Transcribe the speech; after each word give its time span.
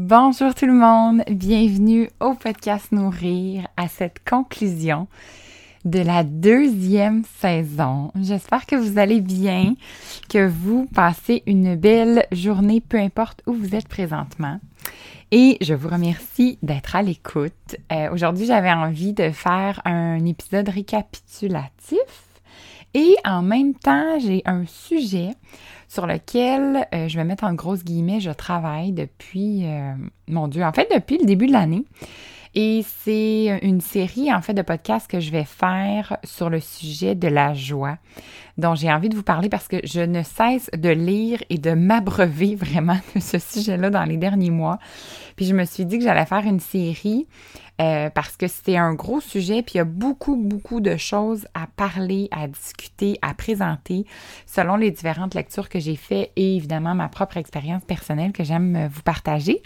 Bonjour 0.00 0.54
tout 0.54 0.66
le 0.66 0.74
monde, 0.74 1.24
bienvenue 1.28 2.08
au 2.20 2.34
podcast 2.34 2.92
Nourrir 2.92 3.66
à 3.76 3.88
cette 3.88 4.20
conclusion 4.24 5.08
de 5.84 5.98
la 5.98 6.22
deuxième 6.22 7.24
saison. 7.40 8.12
J'espère 8.14 8.64
que 8.64 8.76
vous 8.76 9.00
allez 9.00 9.20
bien, 9.20 9.74
que 10.28 10.46
vous 10.46 10.86
passez 10.94 11.42
une 11.48 11.74
belle 11.74 12.24
journée, 12.30 12.80
peu 12.80 12.96
importe 12.96 13.42
où 13.48 13.54
vous 13.54 13.74
êtes 13.74 13.88
présentement. 13.88 14.60
Et 15.32 15.58
je 15.60 15.74
vous 15.74 15.88
remercie 15.88 16.60
d'être 16.62 16.94
à 16.94 17.02
l'écoute. 17.02 17.74
Euh, 17.90 18.12
aujourd'hui, 18.12 18.46
j'avais 18.46 18.70
envie 18.70 19.14
de 19.14 19.30
faire 19.30 19.82
un 19.84 20.24
épisode 20.24 20.68
récapitulatif 20.68 22.27
et 22.94 23.16
en 23.24 23.42
même 23.42 23.74
temps, 23.74 24.18
j'ai 24.18 24.42
un 24.44 24.64
sujet 24.66 25.30
sur 25.88 26.06
lequel 26.06 26.86
euh, 26.94 27.08
je 27.08 27.16
vais 27.16 27.24
mettre 27.24 27.44
en 27.44 27.54
grosses 27.54 27.84
guillemets, 27.84 28.20
je 28.20 28.30
travaille 28.30 28.92
depuis, 28.92 29.66
euh, 29.66 29.94
mon 30.28 30.48
Dieu, 30.48 30.62
en 30.62 30.72
fait 30.72 30.88
depuis 30.94 31.18
le 31.18 31.24
début 31.24 31.46
de 31.46 31.52
l'année. 31.52 31.84
Et 32.54 32.82
c'est 33.04 33.60
une 33.62 33.80
série 33.80 34.32
en 34.32 34.40
fait 34.40 34.54
de 34.54 34.62
podcasts 34.62 35.08
que 35.08 35.20
je 35.20 35.30
vais 35.30 35.44
faire 35.44 36.16
sur 36.24 36.50
le 36.50 36.60
sujet 36.60 37.14
de 37.14 37.28
la 37.28 37.54
joie 37.54 37.98
dont 38.56 38.74
j'ai 38.74 38.92
envie 38.92 39.08
de 39.08 39.14
vous 39.14 39.22
parler 39.22 39.48
parce 39.48 39.68
que 39.68 39.76
je 39.84 40.00
ne 40.00 40.22
cesse 40.22 40.68
de 40.76 40.88
lire 40.88 41.42
et 41.50 41.58
de 41.58 41.72
m'abreuver 41.72 42.56
vraiment 42.56 42.98
de 43.14 43.20
ce 43.20 43.38
sujet-là 43.38 43.90
dans 43.90 44.04
les 44.04 44.16
derniers 44.16 44.50
mois. 44.50 44.78
Puis 45.36 45.46
je 45.46 45.54
me 45.54 45.64
suis 45.64 45.84
dit 45.84 45.98
que 45.98 46.04
j'allais 46.04 46.26
faire 46.26 46.44
une 46.44 46.60
série 46.60 47.26
euh, 47.80 48.10
parce 48.10 48.36
que 48.36 48.48
c'était 48.48 48.76
un 48.76 48.94
gros 48.94 49.20
sujet, 49.20 49.62
puis 49.62 49.74
il 49.74 49.78
y 49.78 49.80
a 49.80 49.84
beaucoup, 49.84 50.36
beaucoup 50.36 50.80
de 50.80 50.96
choses 50.96 51.46
à 51.54 51.66
parler, 51.76 52.28
à 52.32 52.48
discuter, 52.48 53.18
à 53.22 53.34
présenter 53.34 54.04
selon 54.46 54.76
les 54.76 54.90
différentes 54.90 55.34
lectures 55.34 55.68
que 55.68 55.78
j'ai 55.78 55.96
faites 55.96 56.30
et 56.36 56.56
évidemment 56.56 56.94
ma 56.94 57.08
propre 57.08 57.36
expérience 57.36 57.84
personnelle 57.84 58.32
que 58.32 58.44
j'aime 58.44 58.88
vous 58.92 59.02
partager. 59.02 59.62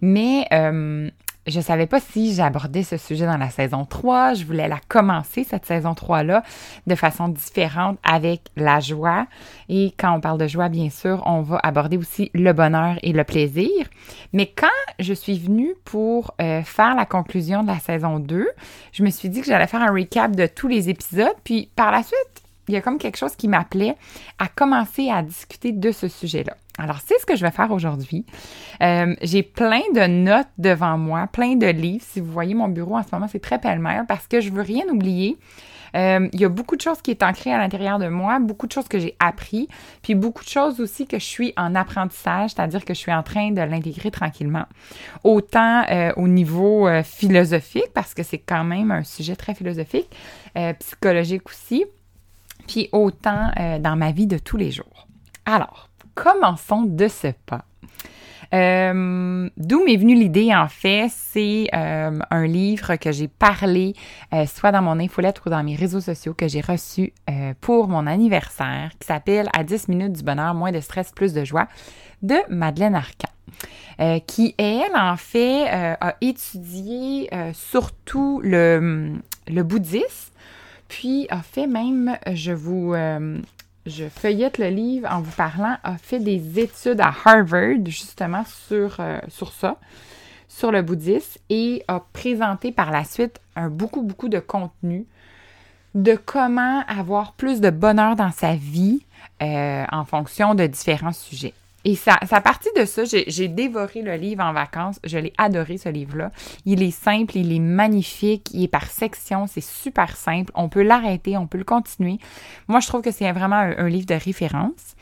Mais 0.00 0.46
euh, 0.52 1.10
je 1.46 1.60
savais 1.60 1.86
pas 1.86 2.00
si 2.00 2.34
j'abordais 2.34 2.82
ce 2.82 2.96
sujet 2.96 3.26
dans 3.26 3.36
la 3.36 3.50
saison 3.50 3.84
3. 3.84 4.34
Je 4.34 4.44
voulais 4.44 4.68
la 4.68 4.80
commencer, 4.88 5.44
cette 5.44 5.66
saison 5.66 5.92
3-là, 5.92 6.42
de 6.86 6.94
façon 6.94 7.28
différente 7.28 7.98
avec 8.02 8.42
la 8.56 8.80
joie. 8.80 9.26
Et 9.68 9.92
quand 9.98 10.14
on 10.14 10.20
parle 10.20 10.38
de 10.38 10.46
joie, 10.46 10.68
bien 10.68 10.90
sûr, 10.90 11.22
on 11.26 11.42
va 11.42 11.60
aborder 11.62 11.96
aussi 11.96 12.30
le 12.34 12.52
bonheur 12.52 12.96
et 13.02 13.12
le 13.12 13.24
plaisir. 13.24 13.70
Mais 14.32 14.46
quand 14.46 14.68
je 14.98 15.12
suis 15.12 15.38
venue 15.38 15.74
pour 15.84 16.34
euh, 16.40 16.62
faire 16.62 16.94
la 16.94 17.06
conclusion 17.06 17.62
de 17.62 17.68
la 17.68 17.78
saison 17.78 18.18
2, 18.18 18.48
je 18.92 19.02
me 19.02 19.10
suis 19.10 19.28
dit 19.28 19.40
que 19.40 19.46
j'allais 19.46 19.66
faire 19.66 19.82
un 19.82 19.92
recap 19.92 20.34
de 20.34 20.46
tous 20.46 20.68
les 20.68 20.88
épisodes. 20.88 21.34
Puis 21.44 21.68
par 21.76 21.90
la 21.90 22.02
suite, 22.02 22.43
il 22.68 22.74
y 22.74 22.76
a 22.76 22.80
comme 22.80 22.98
quelque 22.98 23.16
chose 23.16 23.36
qui 23.36 23.48
m'appelait 23.48 23.96
à 24.38 24.48
commencer 24.48 25.10
à 25.10 25.22
discuter 25.22 25.72
de 25.72 25.92
ce 25.92 26.08
sujet-là. 26.08 26.56
Alors, 26.76 26.98
c'est 27.04 27.18
ce 27.20 27.26
que 27.26 27.36
je 27.36 27.44
vais 27.44 27.52
faire 27.52 27.70
aujourd'hui. 27.70 28.26
Euh, 28.82 29.14
j'ai 29.22 29.44
plein 29.44 29.82
de 29.94 30.06
notes 30.06 30.48
devant 30.58 30.98
moi, 30.98 31.28
plein 31.28 31.54
de 31.54 31.68
livres. 31.68 32.04
Si 32.04 32.20
vous 32.20 32.32
voyez 32.32 32.54
mon 32.54 32.68
bureau 32.68 32.96
en 32.96 33.02
ce 33.02 33.08
moment, 33.12 33.28
c'est 33.28 33.40
très 33.40 33.60
pêle-mêle 33.60 34.06
parce 34.08 34.26
que 34.26 34.40
je 34.40 34.50
veux 34.50 34.62
rien 34.62 34.84
oublier. 34.88 35.38
Euh, 35.94 36.28
il 36.32 36.40
y 36.40 36.44
a 36.44 36.48
beaucoup 36.48 36.74
de 36.74 36.80
choses 36.80 37.00
qui 37.00 37.12
est 37.12 37.22
ancrées 37.22 37.52
à 37.52 37.58
l'intérieur 37.58 38.00
de 38.00 38.08
moi, 38.08 38.40
beaucoup 38.40 38.66
de 38.66 38.72
choses 38.72 38.88
que 38.88 38.98
j'ai 38.98 39.14
appris, 39.20 39.68
puis 40.02 40.16
beaucoup 40.16 40.42
de 40.42 40.48
choses 40.48 40.80
aussi 40.80 41.06
que 41.06 41.20
je 41.20 41.24
suis 41.24 41.52
en 41.56 41.76
apprentissage, 41.76 42.50
c'est-à-dire 42.50 42.84
que 42.84 42.94
je 42.94 42.98
suis 42.98 43.12
en 43.12 43.22
train 43.22 43.52
de 43.52 43.60
l'intégrer 43.60 44.10
tranquillement. 44.10 44.64
Autant 45.22 45.84
euh, 45.88 46.12
au 46.16 46.26
niveau 46.26 46.88
philosophique, 47.04 47.92
parce 47.94 48.12
que 48.12 48.24
c'est 48.24 48.38
quand 48.38 48.64
même 48.64 48.90
un 48.90 49.04
sujet 49.04 49.36
très 49.36 49.54
philosophique, 49.54 50.10
psychologique 50.80 51.48
aussi, 51.48 51.84
puis 52.66 52.88
autant 52.92 53.50
dans 53.80 53.96
ma 53.96 54.12
vie 54.12 54.26
de 54.26 54.38
tous 54.38 54.56
les 54.56 54.70
jours. 54.70 55.06
Alors, 55.46 55.90
commençons 56.14 56.82
de 56.82 57.08
ce 57.08 57.28
pas? 57.46 57.64
Euh, 58.54 59.48
d'où 59.56 59.84
m'est 59.84 59.96
venue 59.96 60.14
l'idée, 60.14 60.54
en 60.54 60.68
fait, 60.68 61.08
c'est 61.10 61.66
euh, 61.74 62.18
un 62.30 62.46
livre 62.46 62.96
que 62.96 63.10
j'ai 63.10 63.26
parlé, 63.26 63.94
euh, 64.32 64.46
soit 64.46 64.70
dans 64.70 64.82
mon 64.82 65.00
infolette 65.00 65.44
ou 65.44 65.50
dans 65.50 65.64
mes 65.64 65.74
réseaux 65.74 66.00
sociaux, 66.00 66.34
que 66.34 66.46
j'ai 66.46 66.60
reçu 66.60 67.12
pour 67.60 67.88
mon 67.88 68.06
anniversaire, 68.06 68.90
qui 68.98 69.06
s'appelle 69.06 69.48
À 69.56 69.64
10 69.64 69.88
minutes 69.88 70.12
du 70.12 70.22
bonheur, 70.22 70.54
moins 70.54 70.72
de 70.72 70.80
stress, 70.80 71.10
plus 71.10 71.32
de 71.32 71.44
joie, 71.44 71.66
de 72.22 72.36
Madeleine 72.48 72.94
Arcan. 72.94 73.28
qui, 74.26 74.54
elle, 74.58 74.94
en 74.94 75.16
fait, 75.16 75.66
a 75.68 76.16
étudié 76.20 77.30
surtout 77.52 78.40
le, 78.42 79.14
le 79.48 79.62
bouddhisme, 79.62 80.33
puis 80.88 81.26
a 81.30 81.42
fait 81.42 81.66
même, 81.66 82.16
je 82.32 82.52
vous, 82.52 82.94
je 83.86 84.08
feuillette 84.08 84.58
le 84.58 84.68
livre 84.68 85.08
en 85.10 85.20
vous 85.20 85.32
parlant, 85.32 85.76
a 85.82 85.98
fait 85.98 86.18
des 86.18 86.58
études 86.58 87.00
à 87.00 87.12
Harvard 87.24 87.84
justement 87.86 88.44
sur, 88.44 88.96
euh, 89.00 89.18
sur 89.28 89.52
ça, 89.52 89.78
sur 90.48 90.72
le 90.72 90.82
bouddhisme, 90.82 91.38
et 91.50 91.84
a 91.88 92.00
présenté 92.12 92.72
par 92.72 92.90
la 92.90 93.04
suite 93.04 93.40
un 93.56 93.68
beaucoup, 93.68 94.02
beaucoup 94.02 94.28
de 94.28 94.38
contenu 94.38 95.06
de 95.94 96.16
comment 96.16 96.82
avoir 96.86 97.32
plus 97.34 97.60
de 97.60 97.70
bonheur 97.70 98.16
dans 98.16 98.32
sa 98.32 98.54
vie 98.54 99.04
euh, 99.42 99.84
en 99.92 100.04
fonction 100.04 100.54
de 100.54 100.66
différents 100.66 101.12
sujets. 101.12 101.54
Et 101.84 101.96
ça, 101.96 102.18
ça 102.26 102.40
partie 102.40 102.70
de 102.76 102.86
ça, 102.86 103.02
j'ai 103.04 103.48
dévoré 103.48 104.00
le 104.00 104.14
livre 104.14 104.42
en 104.42 104.52
vacances. 104.52 104.98
Je 105.04 105.18
l'ai 105.18 105.34
adoré, 105.36 105.76
ce 105.76 105.90
livre-là. 105.90 106.30
Il 106.64 106.82
est 106.82 106.90
simple, 106.90 107.36
il 107.36 107.52
est 107.52 107.58
magnifique, 107.60 108.48
il 108.52 108.64
est 108.64 108.68
par 108.68 108.86
section, 108.86 109.46
c'est 109.46 109.62
super 109.62 110.16
simple. 110.16 110.50
On 110.54 110.70
peut 110.70 110.82
l'arrêter, 110.82 111.36
on 111.36 111.46
peut 111.46 111.58
le 111.58 111.64
continuer. 111.64 112.18
Moi, 112.68 112.80
je 112.80 112.86
trouve 112.86 113.02
que 113.02 113.10
c'est 113.10 113.30
vraiment 113.32 113.56
un, 113.56 113.88
livre 113.88 114.06
de 114.06 114.14
référence. 114.14 114.96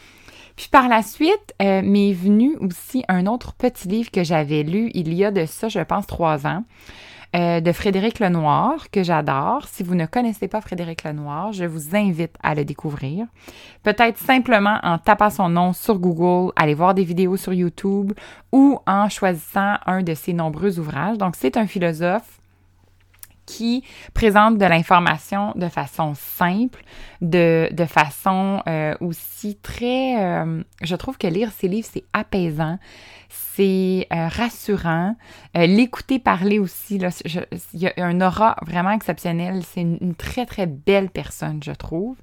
Puis 0.57 0.69
par 0.71 0.89
la 0.89 1.03
suite, 1.03 1.55
euh, 1.63 1.83
m'est 1.83 2.13
venu 2.13 2.57
aussi 2.61 3.05
un 3.09 3.27
autre 3.27 3.55
petit 3.55 3.89
livre 3.89 4.11
que 4.11 4.25
j'avais 4.25 4.65
lu 4.65 4.91
il 4.93 5.15
y 5.15 5.25
a 5.25 5.31
de 5.31 5.47
ça, 5.47 5.69
je 5.69 5.81
pense, 5.81 6.07
trois 6.07 6.47
ans. 6.47 6.65
Euh, 7.35 7.61
de 7.61 7.73
Frédéric 7.73 8.19
Lenoir, 8.19 8.91
que 8.91 9.03
j'adore. 9.03 9.67
Si 9.67 9.83
vous 9.83 9.95
ne 9.95 10.05
connaissez 10.05 10.49
pas 10.49 10.61
Frédéric 10.61 11.03
Lenoir, 11.05 11.55
je 11.55 11.65
vous 11.65 11.97
invite 11.97 12.35
à 12.43 12.55
le 12.55 12.67
découvrir. 12.67 13.27
Peut-être 13.83 14.19
simplement 14.19 14.79
en 14.83 14.99
tapant 14.99 15.31
son 15.31 15.49
nom 15.49 15.73
sur 15.73 15.99
Google, 15.99 16.53
aller 16.57 16.75
voir 16.75 16.93
des 16.93 17.05
vidéos 17.05 17.39
sur 17.39 17.55
YouTube 17.55 18.13
ou 18.53 18.79
en 18.87 19.09
choisissant 19.09 19.77
un 19.87 20.03
de 20.03 20.13
ses 20.13 20.35
nombreux 20.35 20.79
ouvrages. 20.79 21.17
Donc, 21.17 21.35
c'est 21.35 21.57
un 21.57 21.67
philosophe 21.67 22.42
qui 23.47 23.85
présente 24.15 24.59
de 24.59 24.65
l'information 24.65 25.53
de 25.57 25.69
façon 25.69 26.15
simple, 26.15 26.83
de, 27.21 27.69
de 27.73 27.85
façon 27.85 28.63
euh, 28.69 28.95
aussi 29.01 29.57
très... 29.57 30.23
Euh, 30.23 30.63
je 30.83 30.97
trouve 30.97 31.19
que 31.19 31.27
lire 31.27 31.51
ses 31.53 31.69
livres, 31.69 31.89
c'est 31.91 32.05
apaisant, 32.13 32.79
c'est 33.29 34.07
euh, 34.13 34.29
rassurant. 34.29 35.17
L'écouter 35.55 36.19
parler 36.19 36.59
aussi, 36.59 37.01
il 37.75 37.81
y 37.81 37.87
a 37.87 37.93
un 37.99 38.21
aura 38.21 38.57
vraiment 38.63 38.91
exceptionnel. 38.91 39.63
C'est 39.65 39.83
une, 39.83 40.15
très, 40.15 40.47
très 40.47 40.67
belle 40.67 41.11
personne, 41.11 41.63
je 41.63 41.73
trouve. 41.73 42.17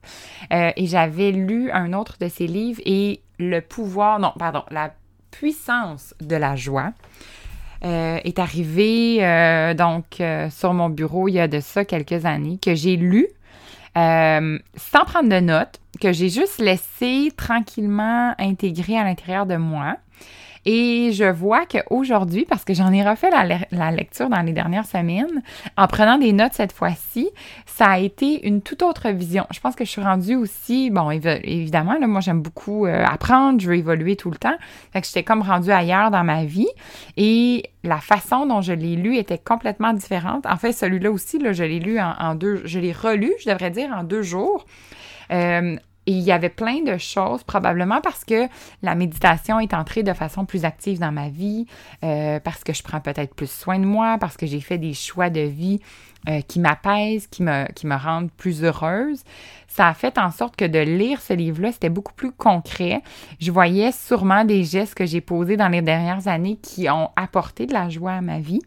et 0.51 0.85
j'avais 0.85 1.31
lu 1.31 1.71
un 1.71 1.93
autre 1.93 2.17
de 2.19 2.27
ses 2.27 2.47
livres 2.47 2.81
et 2.85 3.21
le 3.37 3.61
pouvoir, 3.61 4.19
non, 4.19 4.33
pardon, 4.37 4.63
la 4.69 4.93
puissance 5.31 6.13
de 6.21 6.35
la 6.35 6.55
joie. 6.55 6.91
Euh, 7.85 8.19
est 8.25 8.39
arrivé 8.39 9.19
euh, 9.21 9.73
donc 9.73 10.19
euh, 10.19 10.49
sur 10.49 10.73
mon 10.73 10.89
bureau 10.89 11.29
il 11.29 11.35
y 11.35 11.39
a 11.39 11.47
de 11.47 11.61
ça 11.61 11.85
quelques 11.85 12.25
années, 12.25 12.59
que 12.61 12.75
j'ai 12.75 12.97
lu 12.97 13.27
sans 13.95 15.05
prendre 15.05 15.29
de 15.29 15.39
notes, 15.39 15.79
que 15.99 16.13
j'ai 16.13 16.29
juste 16.29 16.59
laissé 16.59 17.31
tranquillement 17.35 18.33
intégrer 18.37 18.97
à 18.97 19.03
l'intérieur 19.03 19.45
de 19.45 19.55
moi. 19.57 19.95
Et 20.65 21.11
je 21.13 21.25
vois 21.25 21.65
qu'aujourd'hui, 21.65 22.45
parce 22.45 22.63
que 22.63 22.73
j'en 22.73 22.91
ai 22.91 23.07
refait 23.07 23.29
la, 23.29 23.91
lecture 23.91 24.29
dans 24.29 24.41
les 24.41 24.53
dernières 24.53 24.85
semaines, 24.85 25.41
en 25.77 25.87
prenant 25.87 26.17
des 26.17 26.33
notes 26.33 26.53
cette 26.53 26.71
fois-ci, 26.71 27.29
ça 27.65 27.87
a 27.87 27.99
été 27.99 28.45
une 28.47 28.61
toute 28.61 28.81
autre 28.81 29.09
vision. 29.09 29.45
Je 29.51 29.59
pense 29.59 29.75
que 29.75 29.85
je 29.85 29.89
suis 29.89 30.01
rendue 30.01 30.35
aussi, 30.35 30.89
bon, 30.89 31.09
évidemment, 31.11 31.97
là, 31.99 32.07
moi 32.07 32.21
j'aime 32.21 32.41
beaucoup 32.41 32.85
euh, 32.85 33.03
apprendre, 33.05 33.59
je 33.59 33.69
veux 33.69 33.77
évoluer 33.77 34.15
tout 34.15 34.31
le 34.31 34.37
temps. 34.37 34.57
Fait 34.91 35.01
que 35.01 35.07
j'étais 35.07 35.23
comme 35.23 35.41
rendue 35.41 35.71
ailleurs 35.71 36.11
dans 36.11 36.23
ma 36.23 36.45
vie. 36.45 36.69
Et 37.17 37.63
la 37.83 37.97
façon 37.97 38.45
dont 38.45 38.61
je 38.61 38.73
l'ai 38.73 38.95
lu 38.95 39.17
était 39.17 39.37
complètement 39.37 39.93
différente. 39.93 40.45
En 40.45 40.57
fait, 40.57 40.73
celui-là 40.73 41.11
aussi, 41.11 41.39
là, 41.39 41.53
je 41.53 41.63
l'ai 41.63 41.79
lu 41.79 41.99
en, 41.99 42.35
deux, 42.35 42.61
je 42.65 42.79
l'ai 42.79 42.91
relu, 42.91 43.33
je 43.39 43.49
devrais 43.49 43.71
dire, 43.71 43.91
en 43.95 44.03
deux 44.03 44.21
jours. 44.21 44.65
Euh, 45.31 45.77
et 46.09 46.11
il 46.11 46.21
y 46.21 46.31
avait 46.31 46.49
plein 46.49 46.81
de 46.81 46.97
choses, 46.97 47.43
probablement 47.43 48.01
parce 48.01 48.25
que 48.25 48.47
la 48.81 48.95
méditation 48.95 49.59
est 49.59 49.75
entrée 49.75 50.01
de 50.01 50.13
façon 50.13 50.43
plus 50.43 50.65
active 50.65 50.97
dans 50.97 51.11
ma 51.11 51.29
vie, 51.29 51.67
euh, 52.03 52.39
parce 52.39 52.63
que 52.63 52.73
je 52.73 52.81
prends 52.81 52.99
peut-être 52.99 53.35
plus 53.35 53.49
soin 53.49 53.77
de 53.77 53.85
moi, 53.85 54.17
parce 54.19 54.35
que 54.35 54.47
j'ai 54.47 54.59
fait 54.59 54.79
des 54.79 54.95
choix 54.95 55.29
de 55.29 55.41
vie 55.41 55.79
euh, 56.27 56.41
qui 56.41 56.59
m'apaisent, 56.59 57.27
qui 57.27 57.43
me, 57.43 57.71
qui 57.73 57.85
me 57.85 57.95
rendent 57.95 58.31
plus 58.31 58.63
heureuse. 58.63 59.21
Ça 59.67 59.87
a 59.87 59.93
fait 59.93 60.17
en 60.17 60.31
sorte 60.31 60.55
que 60.55 60.65
de 60.65 60.79
lire 60.79 61.21
ce 61.21 61.33
livre-là, 61.33 61.73
c'était 61.73 61.89
beaucoup 61.89 62.13
plus 62.13 62.31
concret. 62.31 63.03
Je 63.39 63.51
voyais 63.51 63.91
sûrement 63.91 64.45
des 64.45 64.63
gestes 64.63 64.95
que 64.95 65.05
j'ai 65.05 65.21
posés 65.21 65.57
dans 65.57 65.69
les 65.69 65.83
dernières 65.83 66.27
années 66.27 66.57
qui 66.59 66.89
ont 66.89 67.11
apporté 67.17 67.67
de 67.67 67.73
la 67.73 67.87
joie 67.87 68.13
à 68.13 68.21
ma 68.21 68.39
vie 68.39 68.63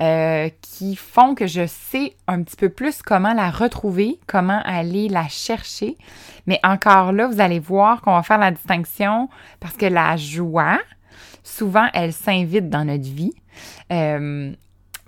euh, 0.00 0.48
qui 0.62 0.96
font 0.96 1.34
que 1.34 1.46
je 1.46 1.66
sais 1.66 2.14
un 2.26 2.42
petit 2.42 2.56
peu 2.56 2.68
plus 2.68 3.02
comment 3.02 3.32
la 3.32 3.50
retrouver, 3.50 4.18
comment 4.26 4.60
aller 4.64 5.08
la 5.08 5.28
chercher. 5.28 5.96
Mais 6.46 6.60
encore 6.62 7.12
là, 7.12 7.26
vous 7.26 7.40
allez 7.40 7.58
voir 7.58 8.00
qu'on 8.02 8.14
va 8.14 8.22
faire 8.22 8.38
la 8.38 8.50
distinction 8.50 9.28
parce 9.60 9.76
que 9.76 9.86
la 9.86 10.16
joie, 10.16 10.78
souvent, 11.42 11.88
elle 11.94 12.12
s'invite 12.12 12.68
dans 12.68 12.84
notre 12.84 13.08
vie. 13.08 13.34
Euh, 13.92 14.52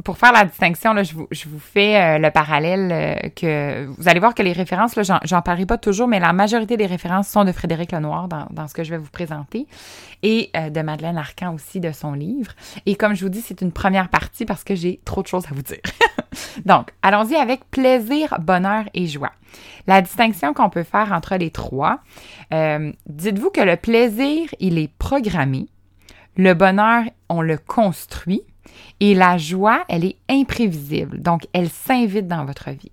pour 0.04 0.18
faire 0.18 0.32
la 0.32 0.44
distinction, 0.44 0.92
là, 0.92 1.02
je, 1.02 1.14
vous, 1.14 1.28
je 1.30 1.48
vous 1.48 1.58
fais 1.58 1.96
euh, 1.96 2.18
le 2.18 2.30
parallèle 2.30 2.90
euh, 2.92 3.28
que 3.30 3.86
vous 3.86 4.08
allez 4.08 4.20
voir 4.20 4.34
que 4.34 4.42
les 4.42 4.52
références, 4.52 4.96
là, 4.96 5.20
j'en 5.22 5.42
parie 5.42 5.66
pas 5.66 5.78
toujours, 5.78 6.08
mais 6.08 6.20
la 6.20 6.32
majorité 6.32 6.76
des 6.76 6.86
références 6.86 7.28
sont 7.28 7.44
de 7.44 7.52
Frédéric 7.52 7.92
Lenoir 7.92 8.28
dans, 8.28 8.46
dans 8.50 8.68
ce 8.68 8.74
que 8.74 8.84
je 8.84 8.90
vais 8.90 8.98
vous 8.98 9.10
présenter 9.10 9.66
et 10.22 10.50
euh, 10.56 10.70
de 10.70 10.80
Madeleine 10.80 11.18
Arcan 11.18 11.54
aussi 11.54 11.80
de 11.80 11.92
son 11.92 12.12
livre. 12.12 12.52
Et 12.86 12.96
comme 12.96 13.14
je 13.14 13.24
vous 13.24 13.30
dis, 13.30 13.40
c'est 13.40 13.60
une 13.60 13.72
première 13.72 14.08
partie 14.08 14.44
parce 14.44 14.64
que 14.64 14.74
j'ai 14.74 15.00
trop 15.04 15.22
de 15.22 15.28
choses 15.28 15.46
à 15.50 15.54
vous 15.54 15.62
dire. 15.62 15.80
Donc, 16.64 16.90
allons-y 17.02 17.36
avec 17.36 17.70
plaisir, 17.70 18.36
bonheur 18.40 18.84
et 18.94 19.06
joie. 19.06 19.32
La 19.86 20.00
distinction 20.00 20.54
qu'on 20.54 20.70
peut 20.70 20.84
faire 20.84 21.12
entre 21.12 21.36
les 21.36 21.50
trois, 21.50 21.98
dites-vous 22.50 23.50
que 23.50 23.60
le 23.60 23.76
plaisir, 23.76 24.48
il 24.60 24.78
est 24.78 24.90
programmé. 24.96 25.66
Le 26.36 26.54
bonheur, 26.54 27.04
on 27.28 27.42
le 27.42 27.58
construit 27.58 28.42
et 29.00 29.14
la 29.14 29.38
joie, 29.38 29.84
elle 29.88 30.04
est 30.04 30.16
imprévisible, 30.28 31.20
donc 31.20 31.46
elle 31.52 31.68
s'invite 31.68 32.28
dans 32.28 32.44
votre 32.44 32.70
vie. 32.70 32.92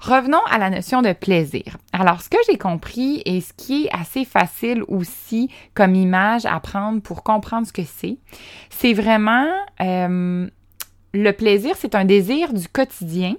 Revenons 0.00 0.44
à 0.50 0.58
la 0.58 0.70
notion 0.70 1.02
de 1.02 1.12
plaisir. 1.12 1.78
Alors, 1.92 2.20
ce 2.20 2.28
que 2.28 2.36
j'ai 2.48 2.58
compris 2.58 3.22
et 3.24 3.40
ce 3.40 3.52
qui 3.54 3.86
est 3.86 3.90
assez 3.92 4.24
facile 4.24 4.82
aussi 4.88 5.50
comme 5.74 5.94
image 5.94 6.46
à 6.46 6.60
prendre 6.60 7.00
pour 7.00 7.22
comprendre 7.22 7.66
ce 7.66 7.72
que 7.72 7.82
c'est, 7.82 8.18
c'est 8.70 8.92
vraiment 8.92 9.48
euh, 9.80 10.48
le 11.12 11.30
plaisir, 11.32 11.74
c'est 11.76 11.94
un 11.94 12.04
désir 12.04 12.52
du 12.52 12.68
quotidien 12.68 13.34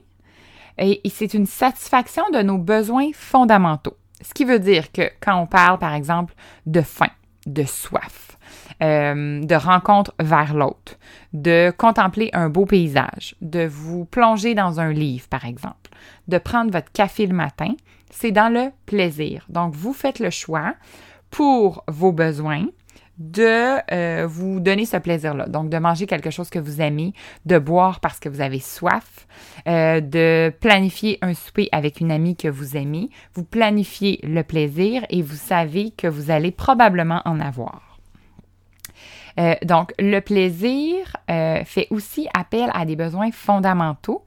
et 0.80 1.02
c'est 1.10 1.34
une 1.34 1.46
satisfaction 1.46 2.24
de 2.34 2.42
nos 2.42 2.58
besoins 2.58 3.10
fondamentaux. 3.14 3.98
Ce 4.22 4.34
qui 4.34 4.46
veut 4.46 4.60
dire 4.60 4.92
que 4.92 5.10
quand 5.22 5.40
on 5.40 5.48
parle, 5.48 5.80
par 5.80 5.94
exemple, 5.94 6.34
de 6.66 6.82
faim, 6.82 7.10
de 7.46 7.64
soif, 7.64 8.37
euh, 8.84 9.44
de 9.44 9.56
rencontre 9.56 10.14
vers 10.20 10.54
l'autre, 10.54 10.98
de 11.34 11.72
contempler 11.78 12.30
un 12.34 12.50
beau 12.50 12.66
paysage, 12.66 13.36
de 13.42 13.66
vous 13.66 14.06
plonger 14.06 14.56
dans 14.56 14.80
un 14.80 14.92
livre, 14.92 15.28
par 15.30 15.46
exemple, 15.46 15.90
de 16.28 16.38
prendre 16.38 16.72
votre 16.72 16.92
café 16.92 17.26
le 17.26 17.36
matin, 17.36 17.74
c'est 18.12 18.32
dans 18.32 18.54
le 18.54 18.72
plaisir. 18.86 19.46
Donc, 19.50 19.74
vous 19.74 19.94
faites 19.94 20.20
le 20.20 20.30
choix 20.30 20.76
pour 21.30 21.84
vos 21.88 22.12
besoins 22.12 22.66
de 23.18 23.78
euh, 23.92 24.28
vous 24.28 24.60
donner 24.60 24.86
ce 24.86 24.98
plaisir-là. 24.98 25.48
Donc, 25.48 25.70
de 25.70 25.78
manger 25.78 26.06
quelque 26.06 26.30
chose 26.30 26.50
que 26.50 26.60
vous 26.60 26.82
aimez, 26.82 27.14
de 27.46 27.58
boire 27.58 28.00
parce 28.00 28.20
que 28.20 28.30
vous 28.30 28.42
avez 28.42 28.60
soif, 28.60 29.28
euh, 29.68 30.02
de 30.02 30.54
planifier 30.60 31.18
un 31.22 31.34
souper 31.34 31.68
avec 31.72 32.00
une 32.00 32.12
amie 32.12 32.36
que 32.36 32.48
vous 32.48 32.78
aimez. 32.78 33.10
Vous 33.34 33.44
planifiez 33.44 34.20
le 34.24 34.44
plaisir 34.44 35.04
et 35.10 35.22
vous 35.22 35.36
savez 35.36 35.92
que 35.92 36.08
vous 36.08 36.30
allez 36.30 36.52
probablement 36.52 37.22
en 37.26 37.40
avoir. 37.40 37.87
Euh, 39.40 39.56
donc, 39.64 39.94
le 40.00 40.20
plaisir 40.20 41.16
euh, 41.30 41.64
fait 41.66 41.88
aussi 41.92 42.28
appel 42.34 42.70
à 42.74 42.86
des 42.86 42.96
besoins 42.96 43.32
fondamentaux. 43.32 44.24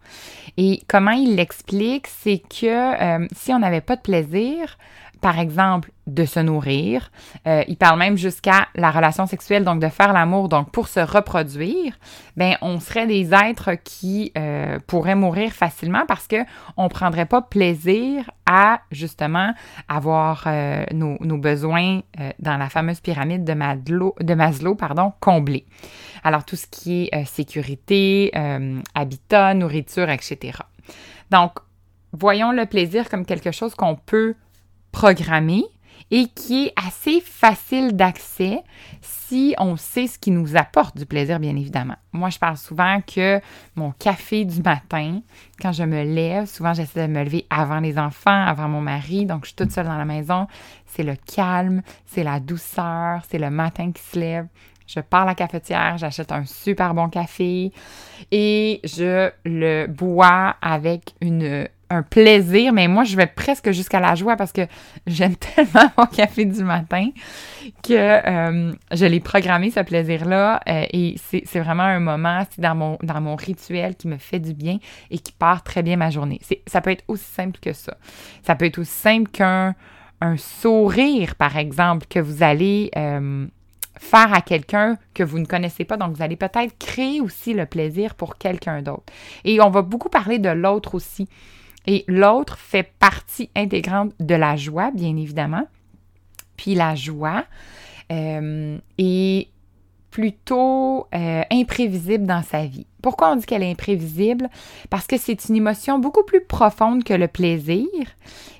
Et 0.56 0.82
comment 0.88 1.12
il 1.12 1.36
l'explique, 1.36 2.06
c'est 2.06 2.38
que 2.38 3.22
euh, 3.22 3.26
si 3.34 3.52
on 3.52 3.58
n'avait 3.58 3.80
pas 3.80 3.96
de 3.96 4.02
plaisir, 4.02 4.78
par 5.20 5.38
exemple, 5.38 5.90
de 6.06 6.24
se 6.24 6.40
nourrir. 6.40 7.10
Euh, 7.46 7.62
il 7.68 7.76
parle 7.76 7.98
même 7.98 8.16
jusqu'à 8.16 8.68
la 8.74 8.90
relation 8.90 9.26
sexuelle, 9.26 9.64
donc 9.64 9.80
de 9.80 9.88
faire 9.88 10.12
l'amour, 10.12 10.48
donc 10.48 10.70
pour 10.70 10.88
se 10.88 11.00
reproduire. 11.00 11.98
Ben, 12.36 12.56
on 12.62 12.80
serait 12.80 13.06
des 13.06 13.32
êtres 13.32 13.72
qui 13.84 14.32
euh, 14.36 14.78
pourraient 14.86 15.14
mourir 15.14 15.52
facilement 15.52 16.04
parce 16.06 16.26
que 16.26 16.36
on 16.76 16.88
prendrait 16.88 17.26
pas 17.26 17.42
plaisir 17.42 18.30
à 18.46 18.80
justement 18.90 19.52
avoir 19.88 20.44
euh, 20.46 20.84
nos, 20.92 21.18
besoins 21.38 22.00
dans 22.38 22.56
la 22.56 22.68
fameuse 22.68 23.00
pyramide 23.00 23.44
de 23.44 23.52
Maslow, 23.52 24.14
de 24.20 24.34
Maslow 24.34 24.74
pardon, 24.74 25.12
comblés. 25.20 25.66
Alors 26.24 26.44
tout 26.44 26.56
ce 26.56 26.66
qui 26.66 27.08
est 27.12 27.24
sécurité, 27.24 28.32
habitat, 28.94 29.54
nourriture, 29.54 30.10
etc. 30.10 30.58
Donc 31.30 31.52
voyons 32.12 32.52
le 32.52 32.66
plaisir 32.66 33.08
comme 33.08 33.24
quelque 33.24 33.52
chose 33.52 33.74
qu'on 33.74 33.94
peut 33.94 34.34
programmé 34.92 35.64
et 36.10 36.26
qui 36.26 36.66
est 36.66 36.72
assez 36.76 37.20
facile 37.20 37.94
d'accès 37.94 38.62
si 39.00 39.54
on 39.58 39.76
sait 39.76 40.08
ce 40.08 40.18
qui 40.18 40.32
nous 40.32 40.56
apporte 40.56 40.96
du 40.96 41.06
plaisir, 41.06 41.38
bien 41.38 41.54
évidemment. 41.54 41.94
Moi, 42.12 42.30
je 42.30 42.38
parle 42.38 42.56
souvent 42.56 43.00
que 43.00 43.40
mon 43.76 43.92
café 43.92 44.44
du 44.44 44.60
matin, 44.60 45.20
quand 45.62 45.70
je 45.70 45.84
me 45.84 46.02
lève, 46.02 46.46
souvent 46.46 46.74
j'essaie 46.74 47.06
de 47.06 47.12
me 47.12 47.22
lever 47.22 47.46
avant 47.48 47.78
les 47.78 47.96
enfants, 47.96 48.44
avant 48.44 48.68
mon 48.68 48.80
mari, 48.80 49.26
donc 49.26 49.44
je 49.44 49.48
suis 49.48 49.56
toute 49.56 49.70
seule 49.70 49.86
dans 49.86 49.98
la 49.98 50.04
maison. 50.04 50.48
C'est 50.86 51.04
le 51.04 51.14
calme, 51.14 51.82
c'est 52.06 52.24
la 52.24 52.40
douceur, 52.40 53.22
c'est 53.28 53.38
le 53.38 53.50
matin 53.50 53.92
qui 53.92 54.02
se 54.02 54.18
lève. 54.18 54.46
Je 54.88 54.98
pars 54.98 55.22
à 55.22 55.26
la 55.26 55.34
cafetière, 55.36 55.98
j'achète 55.98 56.32
un 56.32 56.44
super 56.44 56.94
bon 56.94 57.08
café 57.08 57.70
et 58.32 58.80
je 58.82 59.30
le 59.44 59.86
bois 59.86 60.56
avec 60.60 61.14
une 61.20 61.68
un 61.90 62.02
plaisir, 62.02 62.72
mais 62.72 62.86
moi, 62.88 63.04
je 63.04 63.16
vais 63.16 63.26
presque 63.26 63.72
jusqu'à 63.72 64.00
la 64.00 64.14
joie 64.14 64.36
parce 64.36 64.52
que 64.52 64.62
j'aime 65.06 65.36
tellement 65.36 65.90
mon 65.98 66.06
café 66.06 66.44
du 66.44 66.62
matin 66.62 67.10
que 67.82 67.92
euh, 67.92 68.72
je 68.92 69.04
l'ai 69.04 69.20
programmé, 69.20 69.70
ce 69.70 69.80
plaisir-là. 69.80 70.60
Euh, 70.68 70.86
et 70.92 71.16
c'est 71.18 71.60
vraiment 71.60 71.82
un 71.82 72.00
moment, 72.00 72.44
c'est 72.50 72.60
dans 72.60 72.74
mon, 72.74 73.36
rituel 73.36 73.96
qui 73.96 74.08
me 74.08 74.18
fait 74.18 74.38
du 74.38 74.54
bien 74.54 74.78
et 75.10 75.18
qui 75.18 75.32
part 75.32 75.62
très 75.62 75.82
bien 75.82 75.96
ma 75.96 76.10
journée. 76.10 76.40
Ça 76.66 76.80
peut 76.80 76.90
être 76.90 77.04
aussi 77.08 77.24
simple 77.24 77.58
que 77.60 77.72
ça. 77.72 77.96
Ça 78.42 78.54
peut 78.54 78.66
être 78.66 78.78
aussi 78.78 78.92
simple 78.92 79.30
qu'un 79.30 79.74
un 80.22 80.36
sourire, 80.36 81.34
par 81.34 81.56
exemple, 81.56 82.06
que 82.08 82.20
vous 82.20 82.42
allez... 82.42 82.90
Euh, 82.96 83.46
faire 83.98 84.32
à 84.32 84.40
quelqu'un 84.40 84.96
que 85.12 85.22
vous 85.22 85.38
ne 85.38 85.44
connaissez 85.44 85.84
pas. 85.84 85.98
Donc, 85.98 86.16
vous 86.16 86.22
allez 86.22 86.36
peut-être 86.36 86.76
créer 86.78 87.20
aussi 87.20 87.52
le 87.52 87.66
plaisir 87.66 88.14
pour 88.14 88.38
quelqu'un 88.38 88.80
d'autre. 88.80 89.04
Et 89.44 89.60
on 89.60 89.68
va 89.68 89.82
beaucoup 89.82 90.08
parler 90.08 90.38
de 90.38 90.48
l'autre 90.48 90.94
aussi. 90.94 91.28
Et 91.86 92.04
l'autre 92.06 92.58
fait 92.58 92.92
partie 92.98 93.50
intégrante 93.56 94.12
de 94.20 94.34
la 94.34 94.56
joie, 94.56 94.90
bien 94.90 95.16
évidemment. 95.16 95.66
Puis 96.56 96.74
la 96.74 96.94
joie 96.94 97.44
euh, 98.12 98.78
est 98.98 99.48
plutôt 100.10 101.06
euh, 101.14 101.42
imprévisible 101.50 102.26
dans 102.26 102.42
sa 102.42 102.66
vie. 102.66 102.86
Pourquoi 103.02 103.32
on 103.32 103.36
dit 103.36 103.46
qu'elle 103.46 103.62
est 103.62 103.70
imprévisible? 103.70 104.48
Parce 104.90 105.06
que 105.06 105.16
c'est 105.16 105.48
une 105.48 105.56
émotion 105.56 105.98
beaucoup 105.98 106.24
plus 106.24 106.44
profonde 106.44 107.04
que 107.04 107.14
le 107.14 107.28
plaisir. 107.28 107.86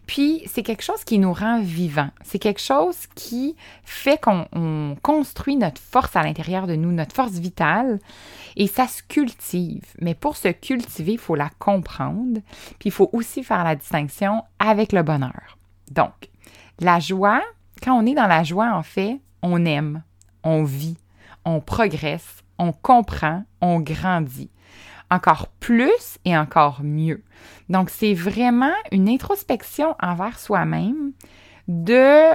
Puis 0.07 0.42
c'est 0.47 0.62
quelque 0.62 0.83
chose 0.83 1.04
qui 1.04 1.19
nous 1.19 1.33
rend 1.33 1.61
vivants. 1.61 2.11
C'est 2.25 2.38
quelque 2.38 2.61
chose 2.61 2.97
qui 3.14 3.54
fait 3.85 4.21
qu'on 4.21 4.97
construit 5.02 5.57
notre 5.57 5.80
force 5.80 6.16
à 6.16 6.23
l'intérieur 6.23 6.66
de 6.66 6.75
nous, 6.75 6.90
notre 6.90 7.14
force 7.14 7.33
vitale. 7.33 8.00
Et 8.57 8.66
ça 8.66 8.88
se 8.88 9.02
cultive. 9.02 9.85
Mais 10.00 10.14
pour 10.14 10.37
se 10.37 10.49
cultiver, 10.49 11.12
il 11.12 11.19
faut 11.19 11.37
la 11.37 11.50
comprendre. 11.59 12.40
Puis 12.78 12.88
il 12.88 12.92
faut 12.92 13.11
aussi 13.12 13.45
faire 13.45 13.62
la 13.62 13.76
distinction 13.76 14.42
avec 14.59 14.92
le 14.92 15.02
bonheur. 15.02 15.59
Donc, 15.90 16.30
la 16.80 16.99
joie, 16.99 17.42
quand 17.83 17.92
on 17.92 18.07
est 18.07 18.14
dans 18.14 18.26
la 18.26 18.42
joie, 18.42 18.73
en 18.75 18.83
fait, 18.83 19.21
on 19.42 19.64
aime, 19.64 20.02
on 20.42 20.64
vit, 20.64 20.97
on 21.44 21.61
progresse, 21.61 22.42
on 22.59 22.73
comprend, 22.73 23.44
on 23.61 23.80
grandit. 23.80 24.50
Encore 25.11 25.49
plus 25.59 26.18
et 26.25 26.37
encore 26.37 26.82
mieux. 26.82 27.25
Donc, 27.68 27.90
c'est 27.90 28.14
vraiment 28.14 28.75
une 28.92 29.09
introspection 29.09 29.97
envers 30.00 30.38
soi-même 30.38 31.12
de 31.66 32.30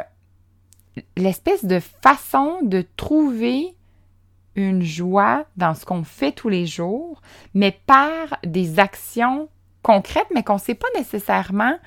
l'espèce 1.15 1.63
de 1.63 1.79
façon 1.79 2.59
de 2.63 2.85
trouver 2.97 3.75
une 4.55 4.81
joie 4.81 5.45
dans 5.57 5.73
ce 5.73 5.85
qu'on 5.85 6.03
fait 6.03 6.31
tous 6.31 6.49
les 6.49 6.65
jours, 6.65 7.21
mais 7.53 7.77
par 7.85 8.37
des 8.45 8.79
actions 8.79 9.49
concrètes, 9.81 10.27
mais 10.33 10.43
qu'on 10.43 10.55
ne 10.55 10.59
sait 10.59 10.75
pas 10.75 10.87
nécessairement 10.95 11.77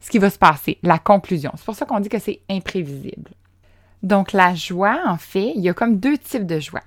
ce 0.00 0.10
qui 0.10 0.18
va 0.18 0.30
se 0.30 0.38
passer, 0.38 0.78
la 0.82 0.98
conclusion. 0.98 1.52
C'est 1.56 1.64
pour 1.64 1.74
ça 1.74 1.84
qu'on 1.84 2.00
dit 2.00 2.08
que 2.08 2.18
c'est 2.18 2.40
imprévisible. 2.48 3.30
Donc 4.06 4.32
la 4.32 4.54
joie, 4.54 5.00
en 5.04 5.16
fait, 5.16 5.52
il 5.56 5.62
y 5.62 5.68
a 5.68 5.74
comme 5.74 5.98
deux 5.98 6.16
types 6.16 6.46
de 6.46 6.60
joie. 6.60 6.82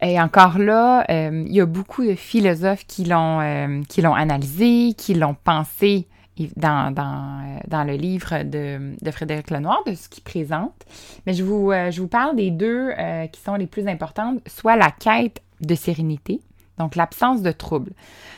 Et 0.00 0.20
encore 0.20 0.58
là, 0.58 1.04
euh, 1.10 1.44
il 1.44 1.52
y 1.52 1.60
a 1.60 1.66
beaucoup 1.66 2.04
de 2.04 2.14
philosophes 2.14 2.86
qui 2.86 3.04
l'ont 3.04 3.40
euh, 3.40 3.82
qui 3.88 4.00
l'ont 4.00 4.14
analysé, 4.14 4.94
qui 4.96 5.14
l'ont 5.14 5.34
pensé 5.34 6.06
euh, 6.40 6.46
dans, 6.56 7.84
le 7.84 7.94
livre 7.94 8.44
de, 8.44 8.94
de, 9.02 9.10
Frédéric 9.10 9.50
Lenoir, 9.50 9.82
de 9.86 9.94
ce 9.94 10.08
qu'il 10.08 10.22
présente. 10.22 10.86
Mais 11.26 11.34
je 11.34 11.42
vous, 11.42 11.72
je 11.72 12.00
vous 12.00 12.08
parle 12.08 12.36
des 12.36 12.52
deux 12.52 12.92
qui 13.32 13.40
sont 13.40 13.56
les 13.56 13.66
plus 13.66 13.88
importantes, 13.88 14.40
soit 14.46 14.76
la 14.76 14.92
quête 14.92 15.42
de 15.62 15.74
sérénité, 15.74 16.40
donc 16.78 16.94
l'absence 16.94 17.42
de 17.42 17.50
trouble. 17.50 17.90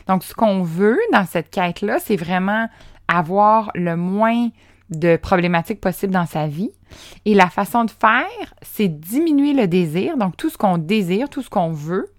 Donc 0.07 0.25
ce 0.25 0.33
qu'on 0.33 0.63
veut 0.63 0.99
dans 1.13 1.27
cette 1.27 1.51
quête-là, 1.51 1.99
c'est 1.99 2.17
vraiment 2.17 2.69
avoir 3.09 3.71
le 3.75 3.97
moins 3.97 4.49
de 4.91 5.17
problématiques 5.17 5.81
possibles 5.81 6.13
dans 6.13 6.27
sa 6.27 6.47
vie. 6.47 6.71
Et 7.25 7.35
la 7.35 7.51
façon 7.51 7.85
de 7.85 7.91
faire, 7.91 8.55
c'est 8.63 8.89
diminuer 8.89 9.53
le 9.53 9.67
désir, 9.67 10.17
donc 10.17 10.37
tout 10.37 10.51
ce 10.51 10.59
qu'on 10.59 10.79
désire, 10.79 11.29
tout 11.29 11.43
ce 11.43 11.51
qu'on 11.51 11.73
veut, 11.73 12.13